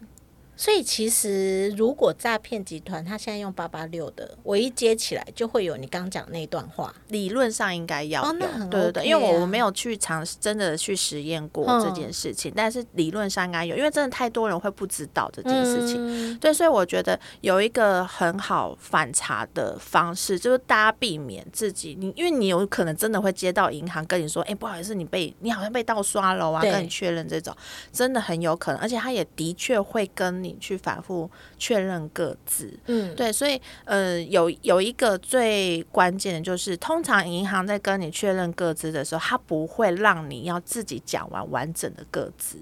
[0.57, 6.93] 所以其实如果诈骗集团他现在用八八六的，我一接起来就会有你刚讲那段话。
[7.09, 15.97] 理论上应该要有，哦那很对对对，因为我啊我没有去尝试真的去实验过嗯这件事情，但是理论上应该有，因为真的太多人会不知道这件事情。
[15.99, 27.55] 嗯对，所以我觉得有一个很好反查的方式，就是大家避免自己，你因为你有可能真的会接到银行跟你说，哎、不好意思，你被你好像被盗刷了啊，对跟你确认这种，
[27.91, 32.77] 真的很有可能，而且他也的确会跟你去反复确认各自。
[32.85, 42.57] 嗯，对，所以呃，有有一个最关键的就是，通常银行在跟你确认各自的时候，他不会让你要自己讲完完整的各自。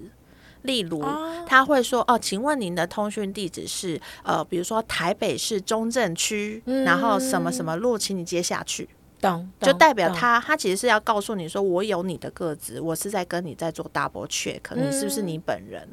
[0.62, 15.88] 例如，哦他会说：“哦，请问您的通讯地址是呃，比如说台北市中正区，然后什么什么路，请你接下去。”懂，就代表他，他其实是要告诉你说，我有你的个资，我是在跟你在做 double check，你是不是嗯你本人？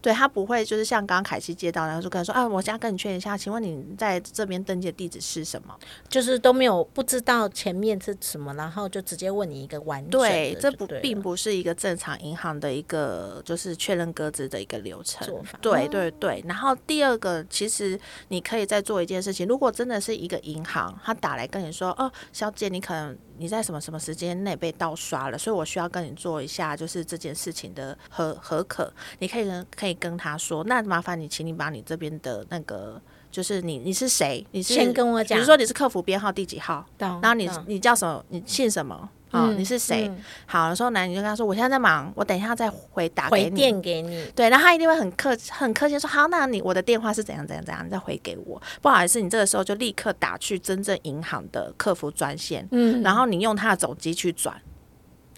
[0.00, 5.74] 对他不会就是像刚刚凯西接到，然后就跟他说啊，我现在跟你确认一下，请问你在这边登记的地址是什么？
[6.08, 15.26] 就是都没有不知道前面是什么，然后就直接问你一个完整对，这不并不是一个正常银行的一个就是确认鸽子的一个流程
[15.60, 33.00] 对哦对对，然后第二个，其实你可以再做一件事情，如果真的是一个银行，他打来跟你说，哦，小姐，你可能你在什么什么时间内被盗刷了，所以我需要跟你做一下就是这件事情的核核可，你可以跟可以跟他说，那麻烦你，请你把你这边的那个。
[33.32, 34.44] 就是你，你是谁？
[34.50, 38.24] 你是先跟我讲比如说你是客服编号第几号，懂然后你你叫什么？
[38.28, 39.08] 你姓什么？
[39.30, 40.08] 啊、嗯你是谁？
[40.08, 43.44] 嗯好，有时候男你就跟他说，我现在在忙，我等一下再回打给你。
[43.44, 48.60] 回电给你，对，然后他一定会很客很客气地说，好，那你我的电话是怎样怎样怎样，你再回给我。
[48.82, 54.60] 不好意思，你这个时候就立刻打去真正银行的客服专线，嗯然后你用他的手机去转。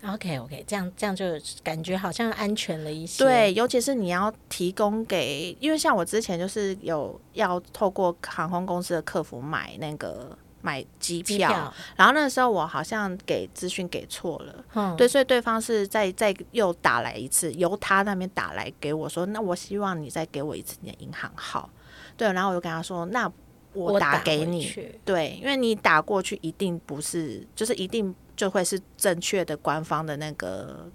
[0.05, 1.25] ，OK OK，这样这样就
[1.63, 14.65] 感觉好像安全了一些，对，尤其是你要提供给，因为像我之前就是有要透过航空公司的客服买那个买机票，票，然后那时候我好像给资讯给错了。
[14.75, 21.69] 嗯，对，所以对方是再再又打来一次，由他那边打来给我说，那我希望你再给我一次你的银行号。
[22.17, 23.31] 对，然后我就跟他说，那
[23.73, 24.73] 我打给你。
[25.05, 30.89] 对，因为你打过去一定不是，就是一定就会是正确的官方的那个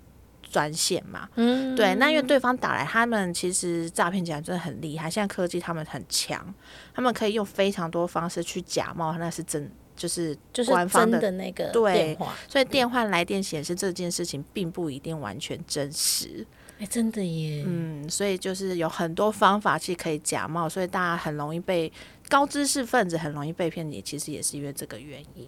[0.57, 1.29] 专线嘛。
[1.35, 6.51] 嗯，对，那因为对方打来，他们其实诈骗集团真的很厉害，现在科技他们很强，
[6.95, 16.43] 他们可以用非常多方式去假冒那是真，就是就是真官方的的那个对电话，所以电话来电显示这件事情并不一定完全真实，
[16.79, 21.93] 哎，真的耶，嗯，所以就是有很多方法去可以假冒，所以大家很容易被
[22.27, 25.47] 高知识分子很容易被骗，也其实也是因为这个原因。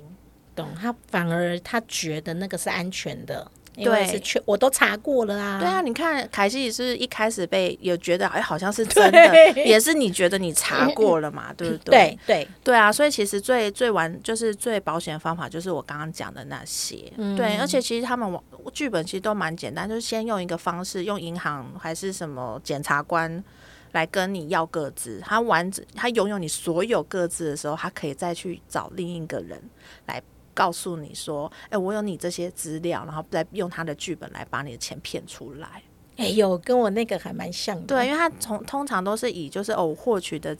[0.55, 11.91] 懂，他反而他觉得那个是安全的，因为对是确我都查过了啊，对啊，你看凯西是一开始被有觉得哎好像是真的，也是你觉得你查过了嘛，对不对？
[11.91, 23.41] 对对，对啊，所以其实最最完就是最保险的方法就是我刚刚讲的那些，嗯对，而且其实他们网剧本其实都蛮简单，就是先用一个方式，用银行还是什么检察官
[23.93, 29.57] 来跟你要各自，他完整他拥有你所有各自的时候，他可以再去找另一个人
[30.05, 30.21] 来。
[30.59, 35.81] 告诉你说，哎、我有你这些资料，然后再用他的剧本来把你的钱骗出来。
[36.17, 40.53] 哎有跟我那个还蛮像的，对，因为他从通常都是以就是哦，获取的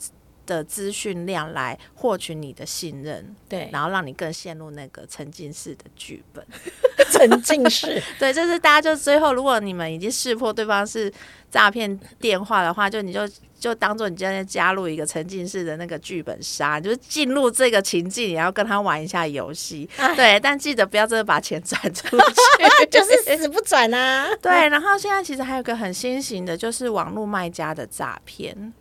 [0.50, 6.44] 的资讯量来获取你的信任，对，然后让你更陷入那个沉浸式的剧本。
[7.12, 11.12] 沉浸式， 对，就是大家就最后，如果你们已经识破对方是
[11.50, 19.88] 诈骗电话的话，就你就就当做你今天加入一个沉浸式的那个剧本杀，你就是进入这个情境，你要跟他玩一下游戏。
[19.96, 24.68] 哎对，但记得不要真的把钱转出去， 就是死不转啊，对。
[24.68, 28.72] 然后现在其实还有个很新型的，就是网络卖家的诈骗。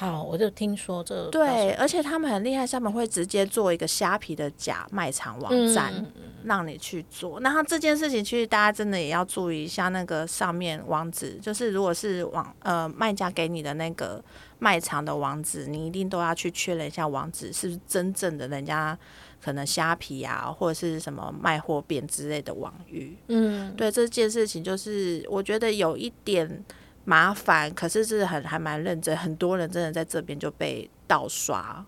[0.00, 6.06] 好，我就听说这对，而且他们很厉害，他们会直接做一个虾皮的假卖场网站，嗯
[6.42, 7.38] 让你去做。
[7.40, 14.24] 那他这件事情，其实大家真的也要注意一下，那个上面网址，就是如果是网呃卖家给你的那个
[14.58, 18.98] 卖场的网址，你一定都要去确认一下网址是不是真正的人家
[19.38, 23.14] 可能虾皮啊，或者是什么卖货店之类的网域。
[23.28, 26.64] 嗯，对这件事情，就是我觉得有一点
[27.10, 31.84] 麻烦，可是是很还蛮认真，很多人真的在这边就被盗刷，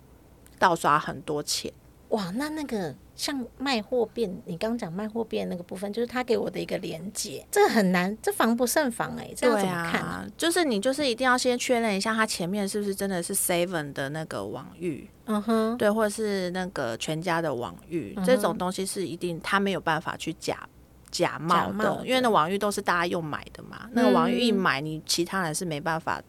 [0.58, 1.72] 盗刷很多钱。
[2.08, 10.02] 哇，那那个像卖货变，你刚讲卖货变那个部分，就是他给我的一个连接，这个很难，这防不胜防哎、这要对怎么看？
[10.02, 20.68] 啊，就是你就是一定要先确认一下，他前面是不是真的是 Seven 的那个网域，嗯哼，对，或者是那个全家的网域，这种东西是一定他没有办法去假。
[21.12, 26.20] 假冒的，因为那网域都是大家用买的嘛，那个网域一买，你其他人是没办法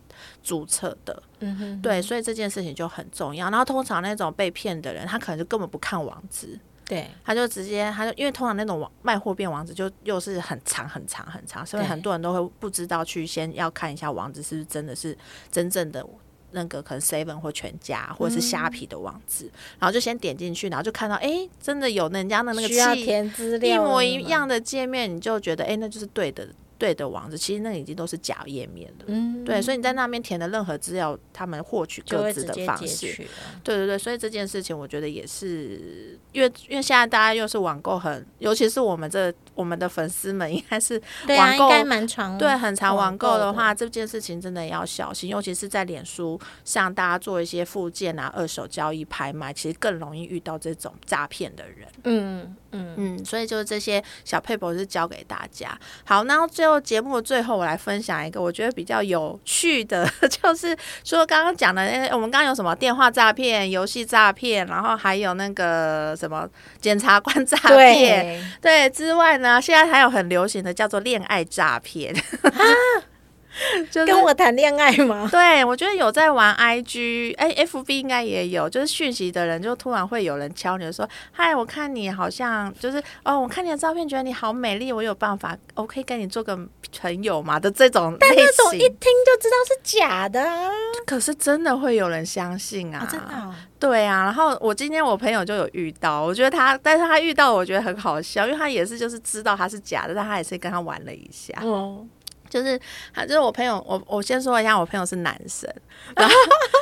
[0.44, 1.24] 注册的。
[1.40, 3.50] 嗯哼，对，所以这件事情就很重要。
[3.50, 15.18] 然后通常那种被骗的人，他可能就根本不看网址，对，他就直接他就因为通常那种网卖货变网址就又是很长很长很长，所以很多人都会不知道去先要看一下网址是不是真的是
[15.50, 16.06] 真正的。
[16.54, 19.46] 那个可能 Seven 或全家或者是虾皮的网址，
[19.80, 24.24] 然后就先点进去，然后就看到哎、诶真的有人家的那个需要气填资一，模一。
[24.24, 26.48] 样的界面，你就觉得哎、诶那就是对的
[26.84, 29.06] 对的网址，其实那已经都是假页面了。
[29.08, 33.16] 嗯，对，所以你在那边填的任何资料，他们获取各自的方式。
[33.64, 42.38] 对对对，所以这件事情我觉得也是，因为因为现在大家又是网购很，尤其是我们这我们的粉丝们， 应该是网购应该蛮长。
[42.38, 51.88] 对很长网购购的话，，这件事情真的要小心，尤其是在脸书上，大家做一些附件啊、二手交易、拍卖，其实更容易遇到这种诈骗的人。
[52.04, 55.80] 嗯嗯，嗯，所以就是这些小配博是教给大家。
[56.04, 66.48] 好，然后最后就节目的最后，我来分享一个我觉得比较有趣的， 就是说刚刚讲的，那我们刚刚有什么电话诈骗、游戏诈骗，然后还有那个什么
[66.82, 72.14] 检察官诈骗，对，对之外呢，现在还有很流行的叫做恋爱诈骗。
[73.92, 75.28] 就是跟我谈恋爱吗？
[75.32, 86.58] 对，我觉得有在玩 IG，哎，FB 应该也有，就是讯息的人就突然会有人敲你说，嗨，我看你好像就是哦，我看你的照片觉得你好美丽，我有办法，我可以跟你做个
[87.00, 90.70] 朋友嘛的这种但那种一听就知道是假的啊！
[91.06, 102.06] 可是真的会有人相信啊，啊真的哦、对啊，然后我今天我朋友就有遇到，我觉得他，但是他遇到我觉得很好笑，因为他也是就是知道他是假的，但他也是跟他玩了一下，哦，
[102.54, 102.80] 就是
[103.12, 105.68] 他就是我朋友，我我先说一下，我朋友是男生，
[106.16, 106.36] 然后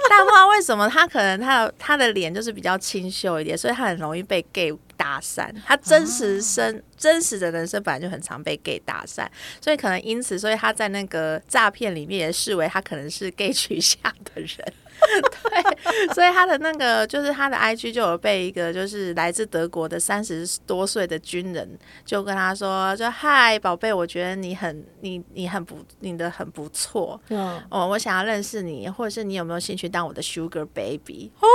[0.09, 5.49] 但不知道为什么他可能他的他的脸就是比较清秀一点，所以他很容易被 gay 搭讪。
[5.65, 9.26] 他真实生、真实的人生本来就很常被 gay 搭讪，
[9.61, 14.74] 所以可能因此，所以他在那个诈骗里面也视为他可能是 gay 取向的人。
[15.49, 31.32] 对，所以他的那个就是他的 IG 就有被一个就是来自德国的三十多岁的军人就跟他说，就嗨宝贝，我觉得你很你你很不你的很不错嗯，哦，我想要认识你，或者是你有没有兴趣当我的 Sugar Baby？
[31.39, 31.47] 哦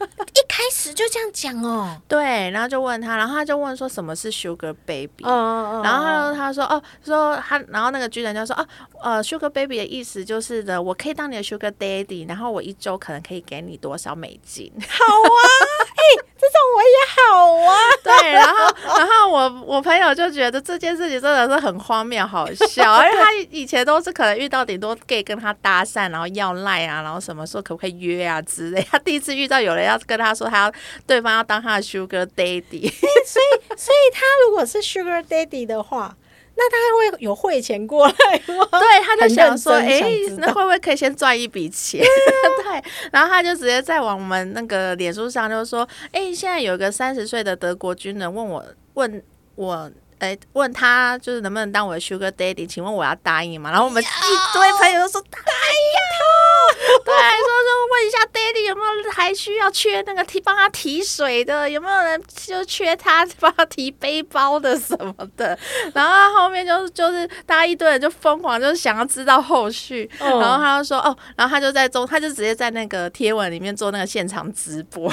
[0.00, 5.24] 一开始就这样讲哦，对，然后就问他，然后他就问说什么是 Sugar Baby？
[5.24, 8.66] 哦然后他他说哦，说他，然后那个军人就说哦，
[9.02, 14.72] 呃，Sugar Baby 的意思就是的，我可以当你的 Sugar Daddy，然后我一周可能可以给你多少美金？
[14.80, 15.40] 好啊，
[15.86, 16.02] 哎、
[16.36, 30.72] 这种我也好啊，对，然后然后我我朋友就觉得这件事情真的是很荒谬好笑， 因为他以前都是可能遇到顶多 gay 跟他搭讪，然后要赖啊，然后什么说可不可以约啊之类，他第一次遇到有人要跟他说他要
[31.06, 32.90] 对方要当他的 Sugar Daddy，
[33.24, 36.16] 所以所以他如果是 Sugar Daddy 的话，
[36.58, 36.76] 那他
[37.12, 38.14] 会有汇钱过来
[38.48, 38.66] 吗？
[38.72, 40.00] 对，他就想说，哎、
[40.38, 42.00] 那会不会可以先赚一笔钱？
[42.00, 42.82] 对，
[43.12, 49.22] 然后他就直接在我们那个脸书上就说，哎、现在有一个三十岁的德国军人问我，问
[49.54, 49.90] 我。
[50.18, 52.66] 哎，问他就是能不能当我的 Sugar Daddy？
[52.66, 53.70] 请问我要答应吗？
[53.70, 54.06] 然后我们一
[54.52, 65.58] 堆朋友都说答应对，说说问一下 Daddy 有没有还需要缺那个提帮他提水的，有没有人就缺他帮他提背包的什么的？
[65.94, 75.08] 然后他后面就是就是大家一堆人就疯狂就是想要知道后续，嗯然后他就说哦，然后他就在中，他就直接在那个贴文里面做那个现场直播，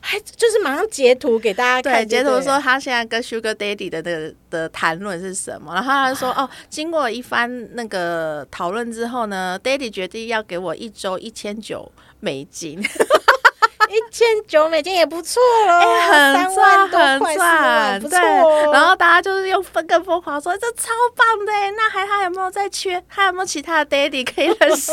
[0.00, 11.90] 还就是马上截图给大家对，看，截图说他现在跟 Sugar Daddy 的的的谈论是什么，然后他就说哦，经过一番那个讨论之后呢，Daddy 决定要给我一周一千九
[12.20, 18.18] 美金， 一千九美金也不错喽， 哎很赚，很赚，不错。
[18.72, 21.52] 然后大家就是用分更疯狂说这超棒的
[22.18, 23.02] 他有没有在缺？
[23.08, 24.92] 他有没有其他的 Daddy 可以认识？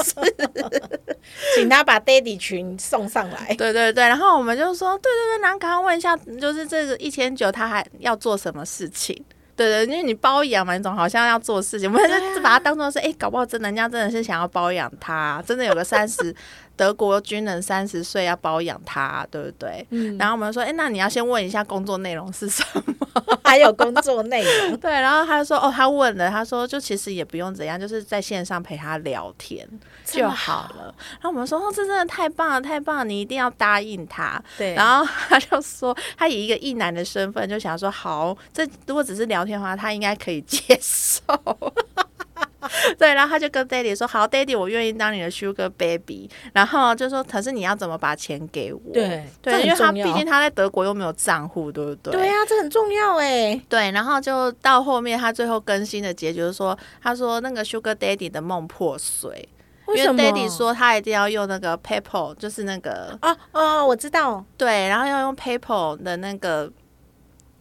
[1.55, 3.55] 请他把 Daddy 群送上来。
[3.57, 9.19] 对对对，然后我们就说，对对对，然后赶快问一下，就是这个一千九，他还要做什么事情？
[9.55, 16.35] 对对，因为你包养嘛，你总好像要做事情，我们就把它当做是，哎、搞不好真的人家真的是想要包养他，真的有个三十
[16.75, 19.85] 德国军人三十岁要包养他，对不对？
[19.91, 22.83] 嗯，然后我们说，哎、那你要先问一下工作内容是什么？
[23.43, 29.67] 还有工作内容， 对，然后他就说，哦，他问了，他说就其实也不用怎样，就是在线上陪他聊天
[30.03, 30.93] 就好了。
[31.13, 34.41] 然后我们说，哦，这真的太棒了，太棒了，你一定要答应他。
[34.57, 41.23] 对，然后他就说，他以一个异男的身份就想说，好，这如果只是聊天的话，他应该可以接受。
[42.97, 46.29] 对，然后他就跟 Daddy 说，好，Daddy，我愿意当你的 Sugar Baby。
[46.53, 48.79] 然后就说，可是你要怎么把钱给我？
[48.93, 52.13] 对这对，因为他毕竟他在德国又没有账户，对不对？
[52.13, 53.59] 对啊，这很重要哎。
[53.69, 59.47] 对，然后就到后面，他最后更新的结局就是说，他说那个 Sugar Daddy 的梦破碎，
[59.95, 66.71] 因为 Daddy 说他一定要用那个 PayPal，就是那个哦哦，我知道，对，然后要用 PayPal 的那个。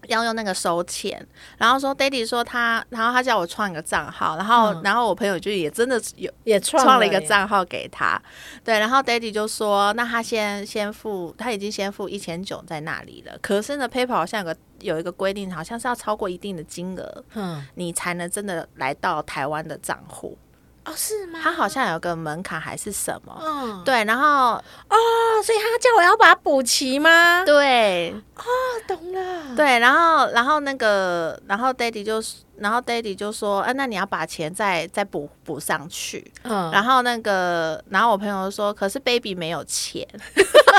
[0.08, 1.26] 要用那个收钱，
[1.58, 4.84] 然后说 Daddy 说他，然后他叫我创一个账号，然后、嗯。
[4.84, 8.20] 然后我朋友就也真的有也创创了一个，账号给他，
[8.62, 20.36] 对，然后 Daddy 就说，那他先先付，他已经先付一千九在那里了，可是呢，PayPal 好像有个有一个规定，好像是要超过一定的金额，嗯，你才能真的来到台湾的账户，
[20.84, 21.38] 哦是吗？
[21.42, 23.36] 他好像有个门槛还是什么？
[23.42, 24.96] 嗯，对，然后哦，
[25.44, 27.42] 所以他叫我要把它补齐吗？
[27.44, 28.42] 对哦，
[28.86, 32.22] 懂了，对，然后然后那个，然后 Daddy 就
[32.58, 36.30] 然后 Daddy 就说，啊，那你要把钱再再补补上去。
[36.42, 40.06] 嗯，然后那个，然后我朋友说，可是 Baby 没有钱，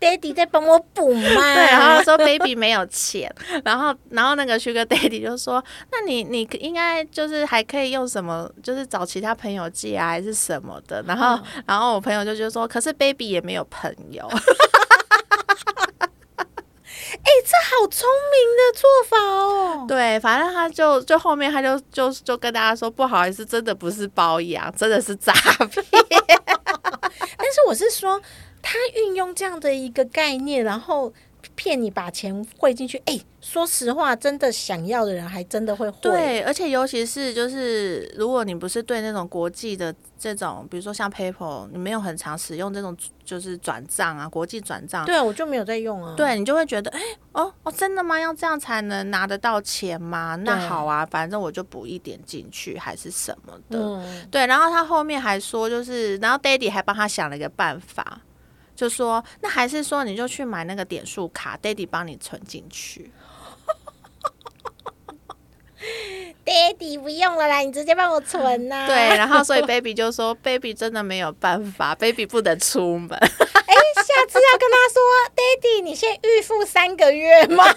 [0.00, 1.54] ，Daddy 在帮我补嘛。
[1.54, 3.32] 对，然后说 baby 没有钱，
[3.64, 11.02] 然后然后那个 Sugar Daddy 就说，那你你应该就是还可以用什么，就是找其他朋友借啊，还是什么的。
[11.06, 14.28] 然后、然后我朋友就觉得说，可是 baby 也没有朋友。
[17.12, 19.84] 哎、这好聪明的做法哦。
[19.86, 25.84] 对，反正他就就后面他就就就跟大家说，不好意思，真的不是包养，真的是诈骗。
[27.36, 28.20] 但是我是说，
[28.62, 31.12] 他运用这样的一个概念，然后
[31.54, 33.00] 骗你把钱汇进去。
[33.06, 35.96] 哎、说实话，真的想要的人还真的会汇。
[36.00, 42.94] 对，而且尤其是就是，如果你不是对那种国际的这种，比如说像 PayPal，你没有很常使用这种
[43.24, 46.14] 就是转账啊，国际转账，对啊，我就没有在用啊。
[46.16, 47.00] 对你就会觉得，哎、
[47.32, 48.20] 哦哦，真的吗？
[48.20, 50.36] 要这样才能拿得到钱吗？
[50.36, 53.78] 那好啊，反正我就补一点进去，还是什么的。
[53.78, 58.20] 嗯，对，然后他后面还说，就是，然后 Daddy 还帮他想了一个办法，
[58.80, 63.12] 就说，那还是说你就去买那个点数卡，Daddy 帮你存进去。
[66.46, 73.10] Daddy 不用了啦，你直接帮我存呐、对，然后所以 Baby 就说，Baby 真的没有办法，Baby 不能出门。
[73.10, 75.02] 哎、下次要跟他说
[75.36, 77.70] ，Daddy，你先预付三个月嘛，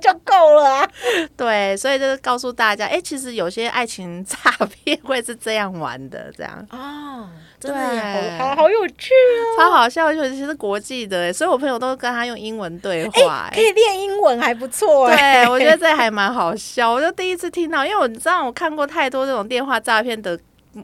[0.00, 0.90] 就够了啊。
[1.36, 4.36] 对，所以就是告诉大家，哎，其实有些爱情诈
[4.82, 7.28] 骗会是这样玩的，这样哦，
[7.58, 9.56] 真的也对好好好有趣哦。
[9.58, 13.50] 超好笑，尤其是国际的，所以我朋友都跟他用英文对话。
[13.52, 16.92] 可以练英文还不错哎、对，我觉得 这还蛮好笑。
[16.92, 20.38] 我就第一次听到，因为我知道我看过太多这种电话诈骗的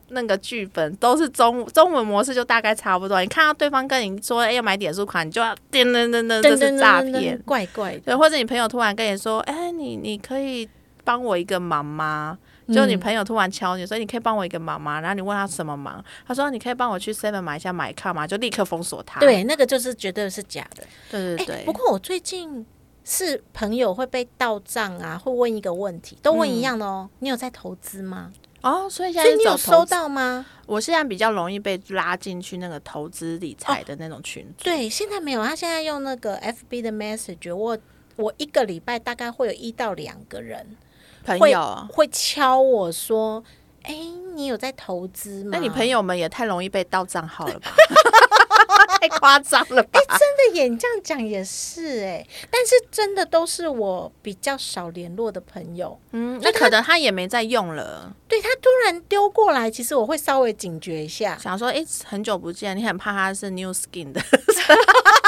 [0.08, 3.20] 那个剧本，都是中中文模式，就大概差不多。
[3.20, 7.38] 你看到对方跟你说，哎、要买点数卡，你就要噔噔噔噔，这是诈骗。
[7.44, 8.00] 怪怪的。
[8.06, 10.66] 对，或者你朋友突然跟你说，哎、你你可以
[11.04, 12.38] 帮我一个忙吗？
[12.68, 15.00] 就你嗯朋友突然敲你，说你可以帮我一个忙吗？
[15.00, 18.26] 然后你问他什么忙，他说你可以帮我去 Seven 买一下买卡吗？
[18.26, 19.20] 就立刻封锁他。
[19.20, 20.84] 对，那个就是绝对是假的。
[20.84, 21.64] 哎、对对对。
[21.64, 22.64] 不过我最近
[23.04, 27.08] 是朋友会被到账啊，会问一个问题，都问一样的哦。
[27.18, 28.32] 你有在投资吗？
[28.62, 30.46] 哦，所以现在你有收到吗？
[30.66, 34.62] 我现在比较容易被拉进去那个投资理财的那种群组。
[34.62, 35.44] 对，现在没有。
[35.44, 37.76] 他现在用那个 FB 的 Message，我
[38.14, 40.91] 我一个礼拜大概会有一到两个人会
[41.24, 43.42] 朋友，会敲我说
[43.84, 43.94] ：“哎、
[44.34, 47.70] 你有在投资吗？”那你朋友们也太容易被盗账号了吧？
[49.00, 49.98] 太夸张了吧？
[49.98, 55.98] 哎真的耶，你这样讲也是哎，但是真的都是我比较少联络的朋友。
[56.12, 61.36] 嗯，那可能他也没在用了，对他突然丢过来，其实我会稍微警觉一下。
[61.38, 64.20] 想说，哎、很久不见，你很怕他是 New Skin 的，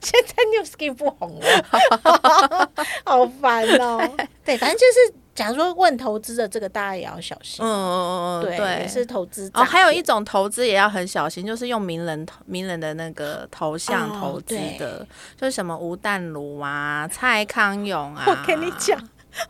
[0.00, 2.70] 现在 New Skin 不红了，
[3.04, 4.00] 好烦哦。
[4.44, 7.64] 对，反正就是，假如说问投资的这个，大家也要小心。
[7.64, 15.06] 嗯嗯嗯嗯，对，是投资哦，还有一种投资也要很小心，就是用名人头名人的那个头像哦投资对的，
[15.40, 18.24] 就是什么吴淡如啊、蔡康永啊。
[18.26, 18.98] 我跟你讲，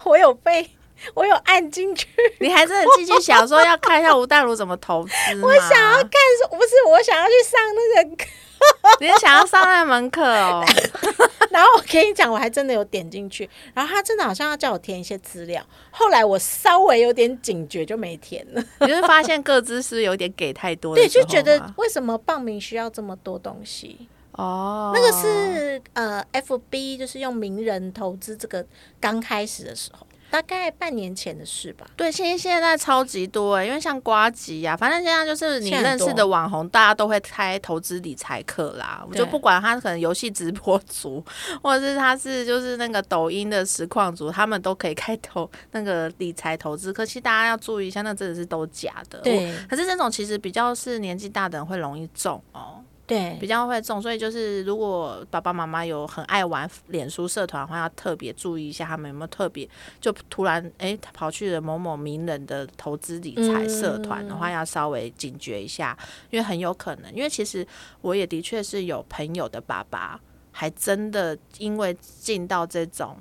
[0.05, 0.69] 我有被
[1.15, 2.07] 我有按进去，
[2.41, 5.13] 你还真的继续想说要看一下吴淡如怎么投资？
[5.43, 6.11] 我想要看，
[6.51, 8.25] 不是我想要去上那个课，
[9.01, 10.65] 你是想要上那门课哦？
[11.51, 18.63] 然后我跟你讲，我还真的有点进去，然后他真的好像要叫我填一些资料，后来我稍微有点警觉，就没填了。
[18.81, 24.09] 你就是发现各自是有点给太多的对，就觉得为什么报名需要这么多东西？
[24.33, 28.65] 哦，那个是呃，FB 就是用名人投资这个
[29.01, 31.87] 刚开始的时候，大概半年前的事吧。
[31.97, 39.05] 对，现现在超级多欸，因为像瓜吉呀，反正现在就是你认识的网红，大家都会开投资理财课啦。
[39.09, 41.25] 我就不管他可能游戏直播族，
[41.63, 47.05] 或者是他是就是那个抖音的实况组，他们都可以开投那个理财投资课。
[47.05, 49.19] 其实大家要注意一下，那真的是都假的。
[49.21, 52.83] 对可是这种其实比较是年纪大的人会容易中哦。
[53.11, 59.69] 对比较会中，所以就是如果爸爸妈妈有很爱玩脸书社团的话，要特别注意一下，他们有没有特别
[60.01, 65.99] 就突然诶跑去了某某名人的投资理财社团的话，要稍微警觉一下，
[66.31, 67.67] 因为很有可能，因为其实
[68.01, 70.21] 我也的确是有朋友的爸爸，
[70.53, 73.17] 还真的因为进到这种，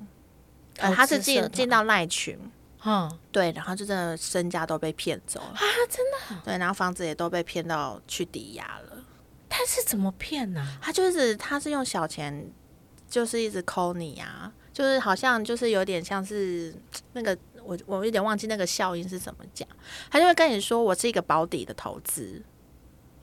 [0.77, 2.37] 呃，他是进进到赖群。
[2.85, 5.59] 嗯，对，然后就真的身家都被骗走了啊！
[5.89, 8.98] 真的，对，然后房子也都被骗到去抵押了。
[9.59, 12.49] 他是怎么骗呢、他就是他是用小钱，
[13.09, 16.73] 就是一直抠你啊，就是好像就是有点像是
[17.11, 19.67] 那个我我有点忘记那个效应是怎么讲，
[20.09, 22.41] 他就会跟你说我是一个保底的投资。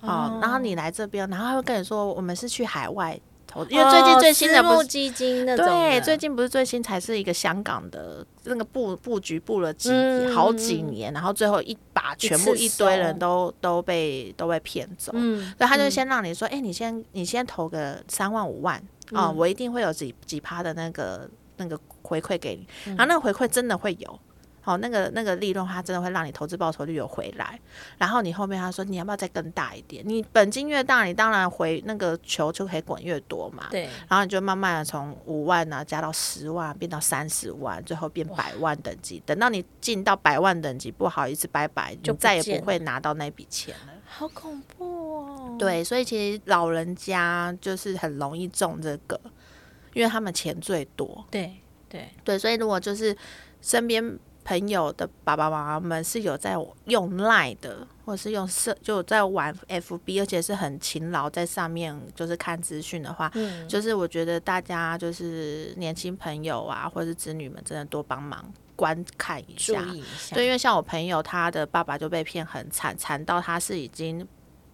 [0.01, 15.13] 哦，然后你来这边，然后他会跟你说我们是去海外投，因为最近哦最新的募基金那种，对，最近不是最新才是一个香港的那个布布局布了几、嗯好几年，然后最后一把全部一堆人都都被都被骗走。
[15.15, 18.77] 嗯，所以他就先让你说，哎、你先你先投个三万五万
[19.13, 24.21] 啊、嗯我一定会有几几趴的那个那个回馈给你，嗯然后那个回馈真的会有。
[24.67, 27.57] 好，那个那个利润，它真的会让你投资报酬率有回来。
[27.99, 30.03] 然后你后面他说你要不要再更大一点？
[30.05, 33.69] 你本金越大，你当然回那个球就可以滚越多嘛。
[33.71, 39.23] 对，然后你就慢慢的从五万呢、加到十万，变到三十万，最后变百万等级。
[39.25, 43.93] 等到你进到百万等级，不好意思，拜拜，就再也不会拿到那笔钱了。
[44.05, 45.57] 好恐怖哦。
[45.57, 49.21] 对，所以其实老人家就是很容易中这个，
[49.95, 51.25] 因为他们钱最多。
[51.31, 51.55] 对
[51.89, 53.17] 对，对，所以如果就是
[53.63, 69.83] 身边朋友的爸爸妈妈们是有在用 Line 的，或者是用社就在玩 FB，而且是很勤劳在上面就是看资讯的话，嗯，就是我觉得大家就是年轻朋友啊，或者是子女们，真的多帮忙观看一下。
[69.83, 70.37] 意一下。
[70.37, 74.25] 对，因为像我朋友，他的爸爸就被骗很惨，惨到他是已经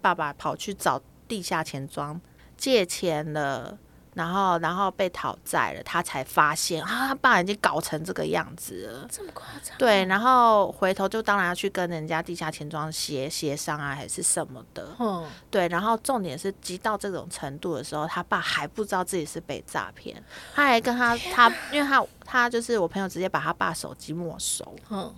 [0.02, 2.20] 爸爸跑去找地下钱庄
[2.58, 3.78] 借钱了，
[4.14, 9.08] 然后然后被讨债了，他才发现啊，他爸已经搞成这个样子了。
[9.10, 9.76] 这么夸张？
[9.78, 14.86] 对，然后回头就当然要去跟人家地下钱庄协协商啊，还是什么的。
[14.98, 20.22] 嗯，对，然后重点是急到这种程度的时候，他爸还不知道自己是被诈骗，
[20.54, 25.14] 他还跟他他，因为他他就是我朋友直接把他爸手机没收，嗯，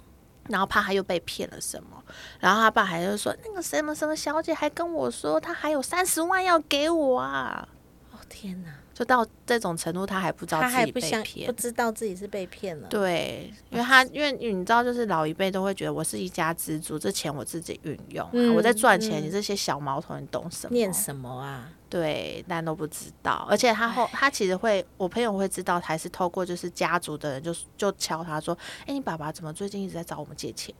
[0.48, 2.02] 然后怕他又被骗了什么，
[2.38, 7.66] 然后他爸还就说那个什么什么小姐还跟我说她还有三十万要给我啊，
[8.12, 11.60] 哦天哪，就到这种程度他还不知道自己被骗不不。
[11.60, 12.88] 知道自己是被骗了。
[12.88, 20.72] 对，因为他因为你知道，就是老一辈都会觉得我是一家之主，这钱我自己运用我在赚钱，嗯你这些小毛头你懂什么？
[20.72, 21.68] 念什么啊？
[21.90, 30.74] 对，但都不知道，而且他后他其实会，我朋友会知道，还是透过就是家族的人就就敲他说，哎、你爸爸怎么最近一直在找我们借钱？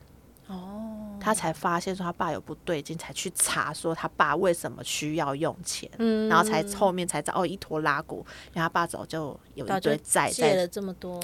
[0.47, 11.19] 哦，他才发现说他爸有不对劲，才去查说他爸为什么需要用钱，嗯然后才后面才知道哦一拖拉骨，然后他爸早就有一堆债在，借了这么多，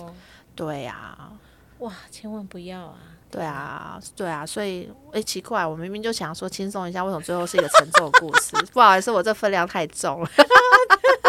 [0.55, 1.33] 对啊，
[1.81, 2.97] 哇，千万不要啊！
[3.31, 8.57] 对啊，对啊，所以哎、奇怪，我明明就想说轻松一下，为什么最后是一个沉重的故事？
[8.73, 10.31] 不好意思，我这分量太重了。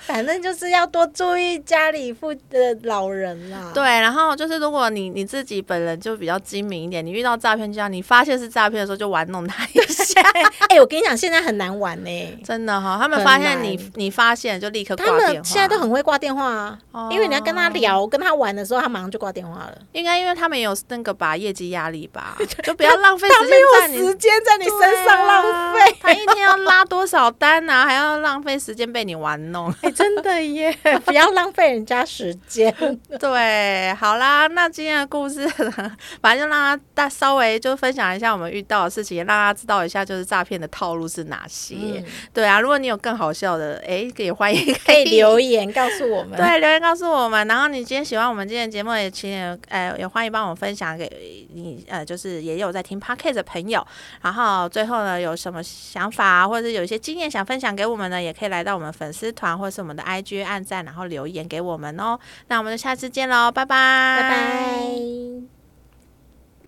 [0.00, 3.70] 反正就是要多注意家里附的老人啦。
[3.74, 10.20] 对，然后就是如果你你自己本人就比较精明一点，你遇到诈骗就要你发现是诈骗的时候就玩弄他一下，
[10.68, 12.10] 哎、我跟你讲，现在很难玩呢、
[12.44, 15.34] 真的哈、他们发现你你发现就立刻挂他电话。
[15.34, 19.78] 们现在都很会挂电话啊，哦因为你要跟他聊、跟他玩的时候，他马上就挂电话了。
[19.92, 25.80] 应该因为他们有那个吧业绩压力吧， 就不要浪费时他没间在你有时间在你身上浪费。
[25.80, 29.73] 啊他一天要拉多少单啊，还要浪费时间被你玩弄。
[29.82, 30.76] 哎、真的耶！
[31.04, 32.74] 不要浪费人家时间。
[33.20, 41.74] 对，好啦，那今天的故事呢，反正就让他大稍微就分享一下我们遇到的事情，让大家知道一下就是诈骗的套路是哪些。
[41.76, 46.36] 嗯对啊，如果你有更好笑的，哎，也欢迎可以留言告诉我们。
[46.36, 47.46] 对，留言告诉我们。
[47.46, 49.32] 然后你今天喜欢我们今天的节目，也请
[49.68, 53.86] 呃也欢迎帮我们分享给你呃，就是也有在听 podcast 的朋友。
[54.22, 62.18] 然后最后呢，有什么想法啊或者是有一些经验想分享给我们呢，也可以来到我们粉丝团或是我们的 IG 按赞，然后留言给我们哦。
[62.48, 65.63] 那我们就下次见喽，拜拜，拜拜。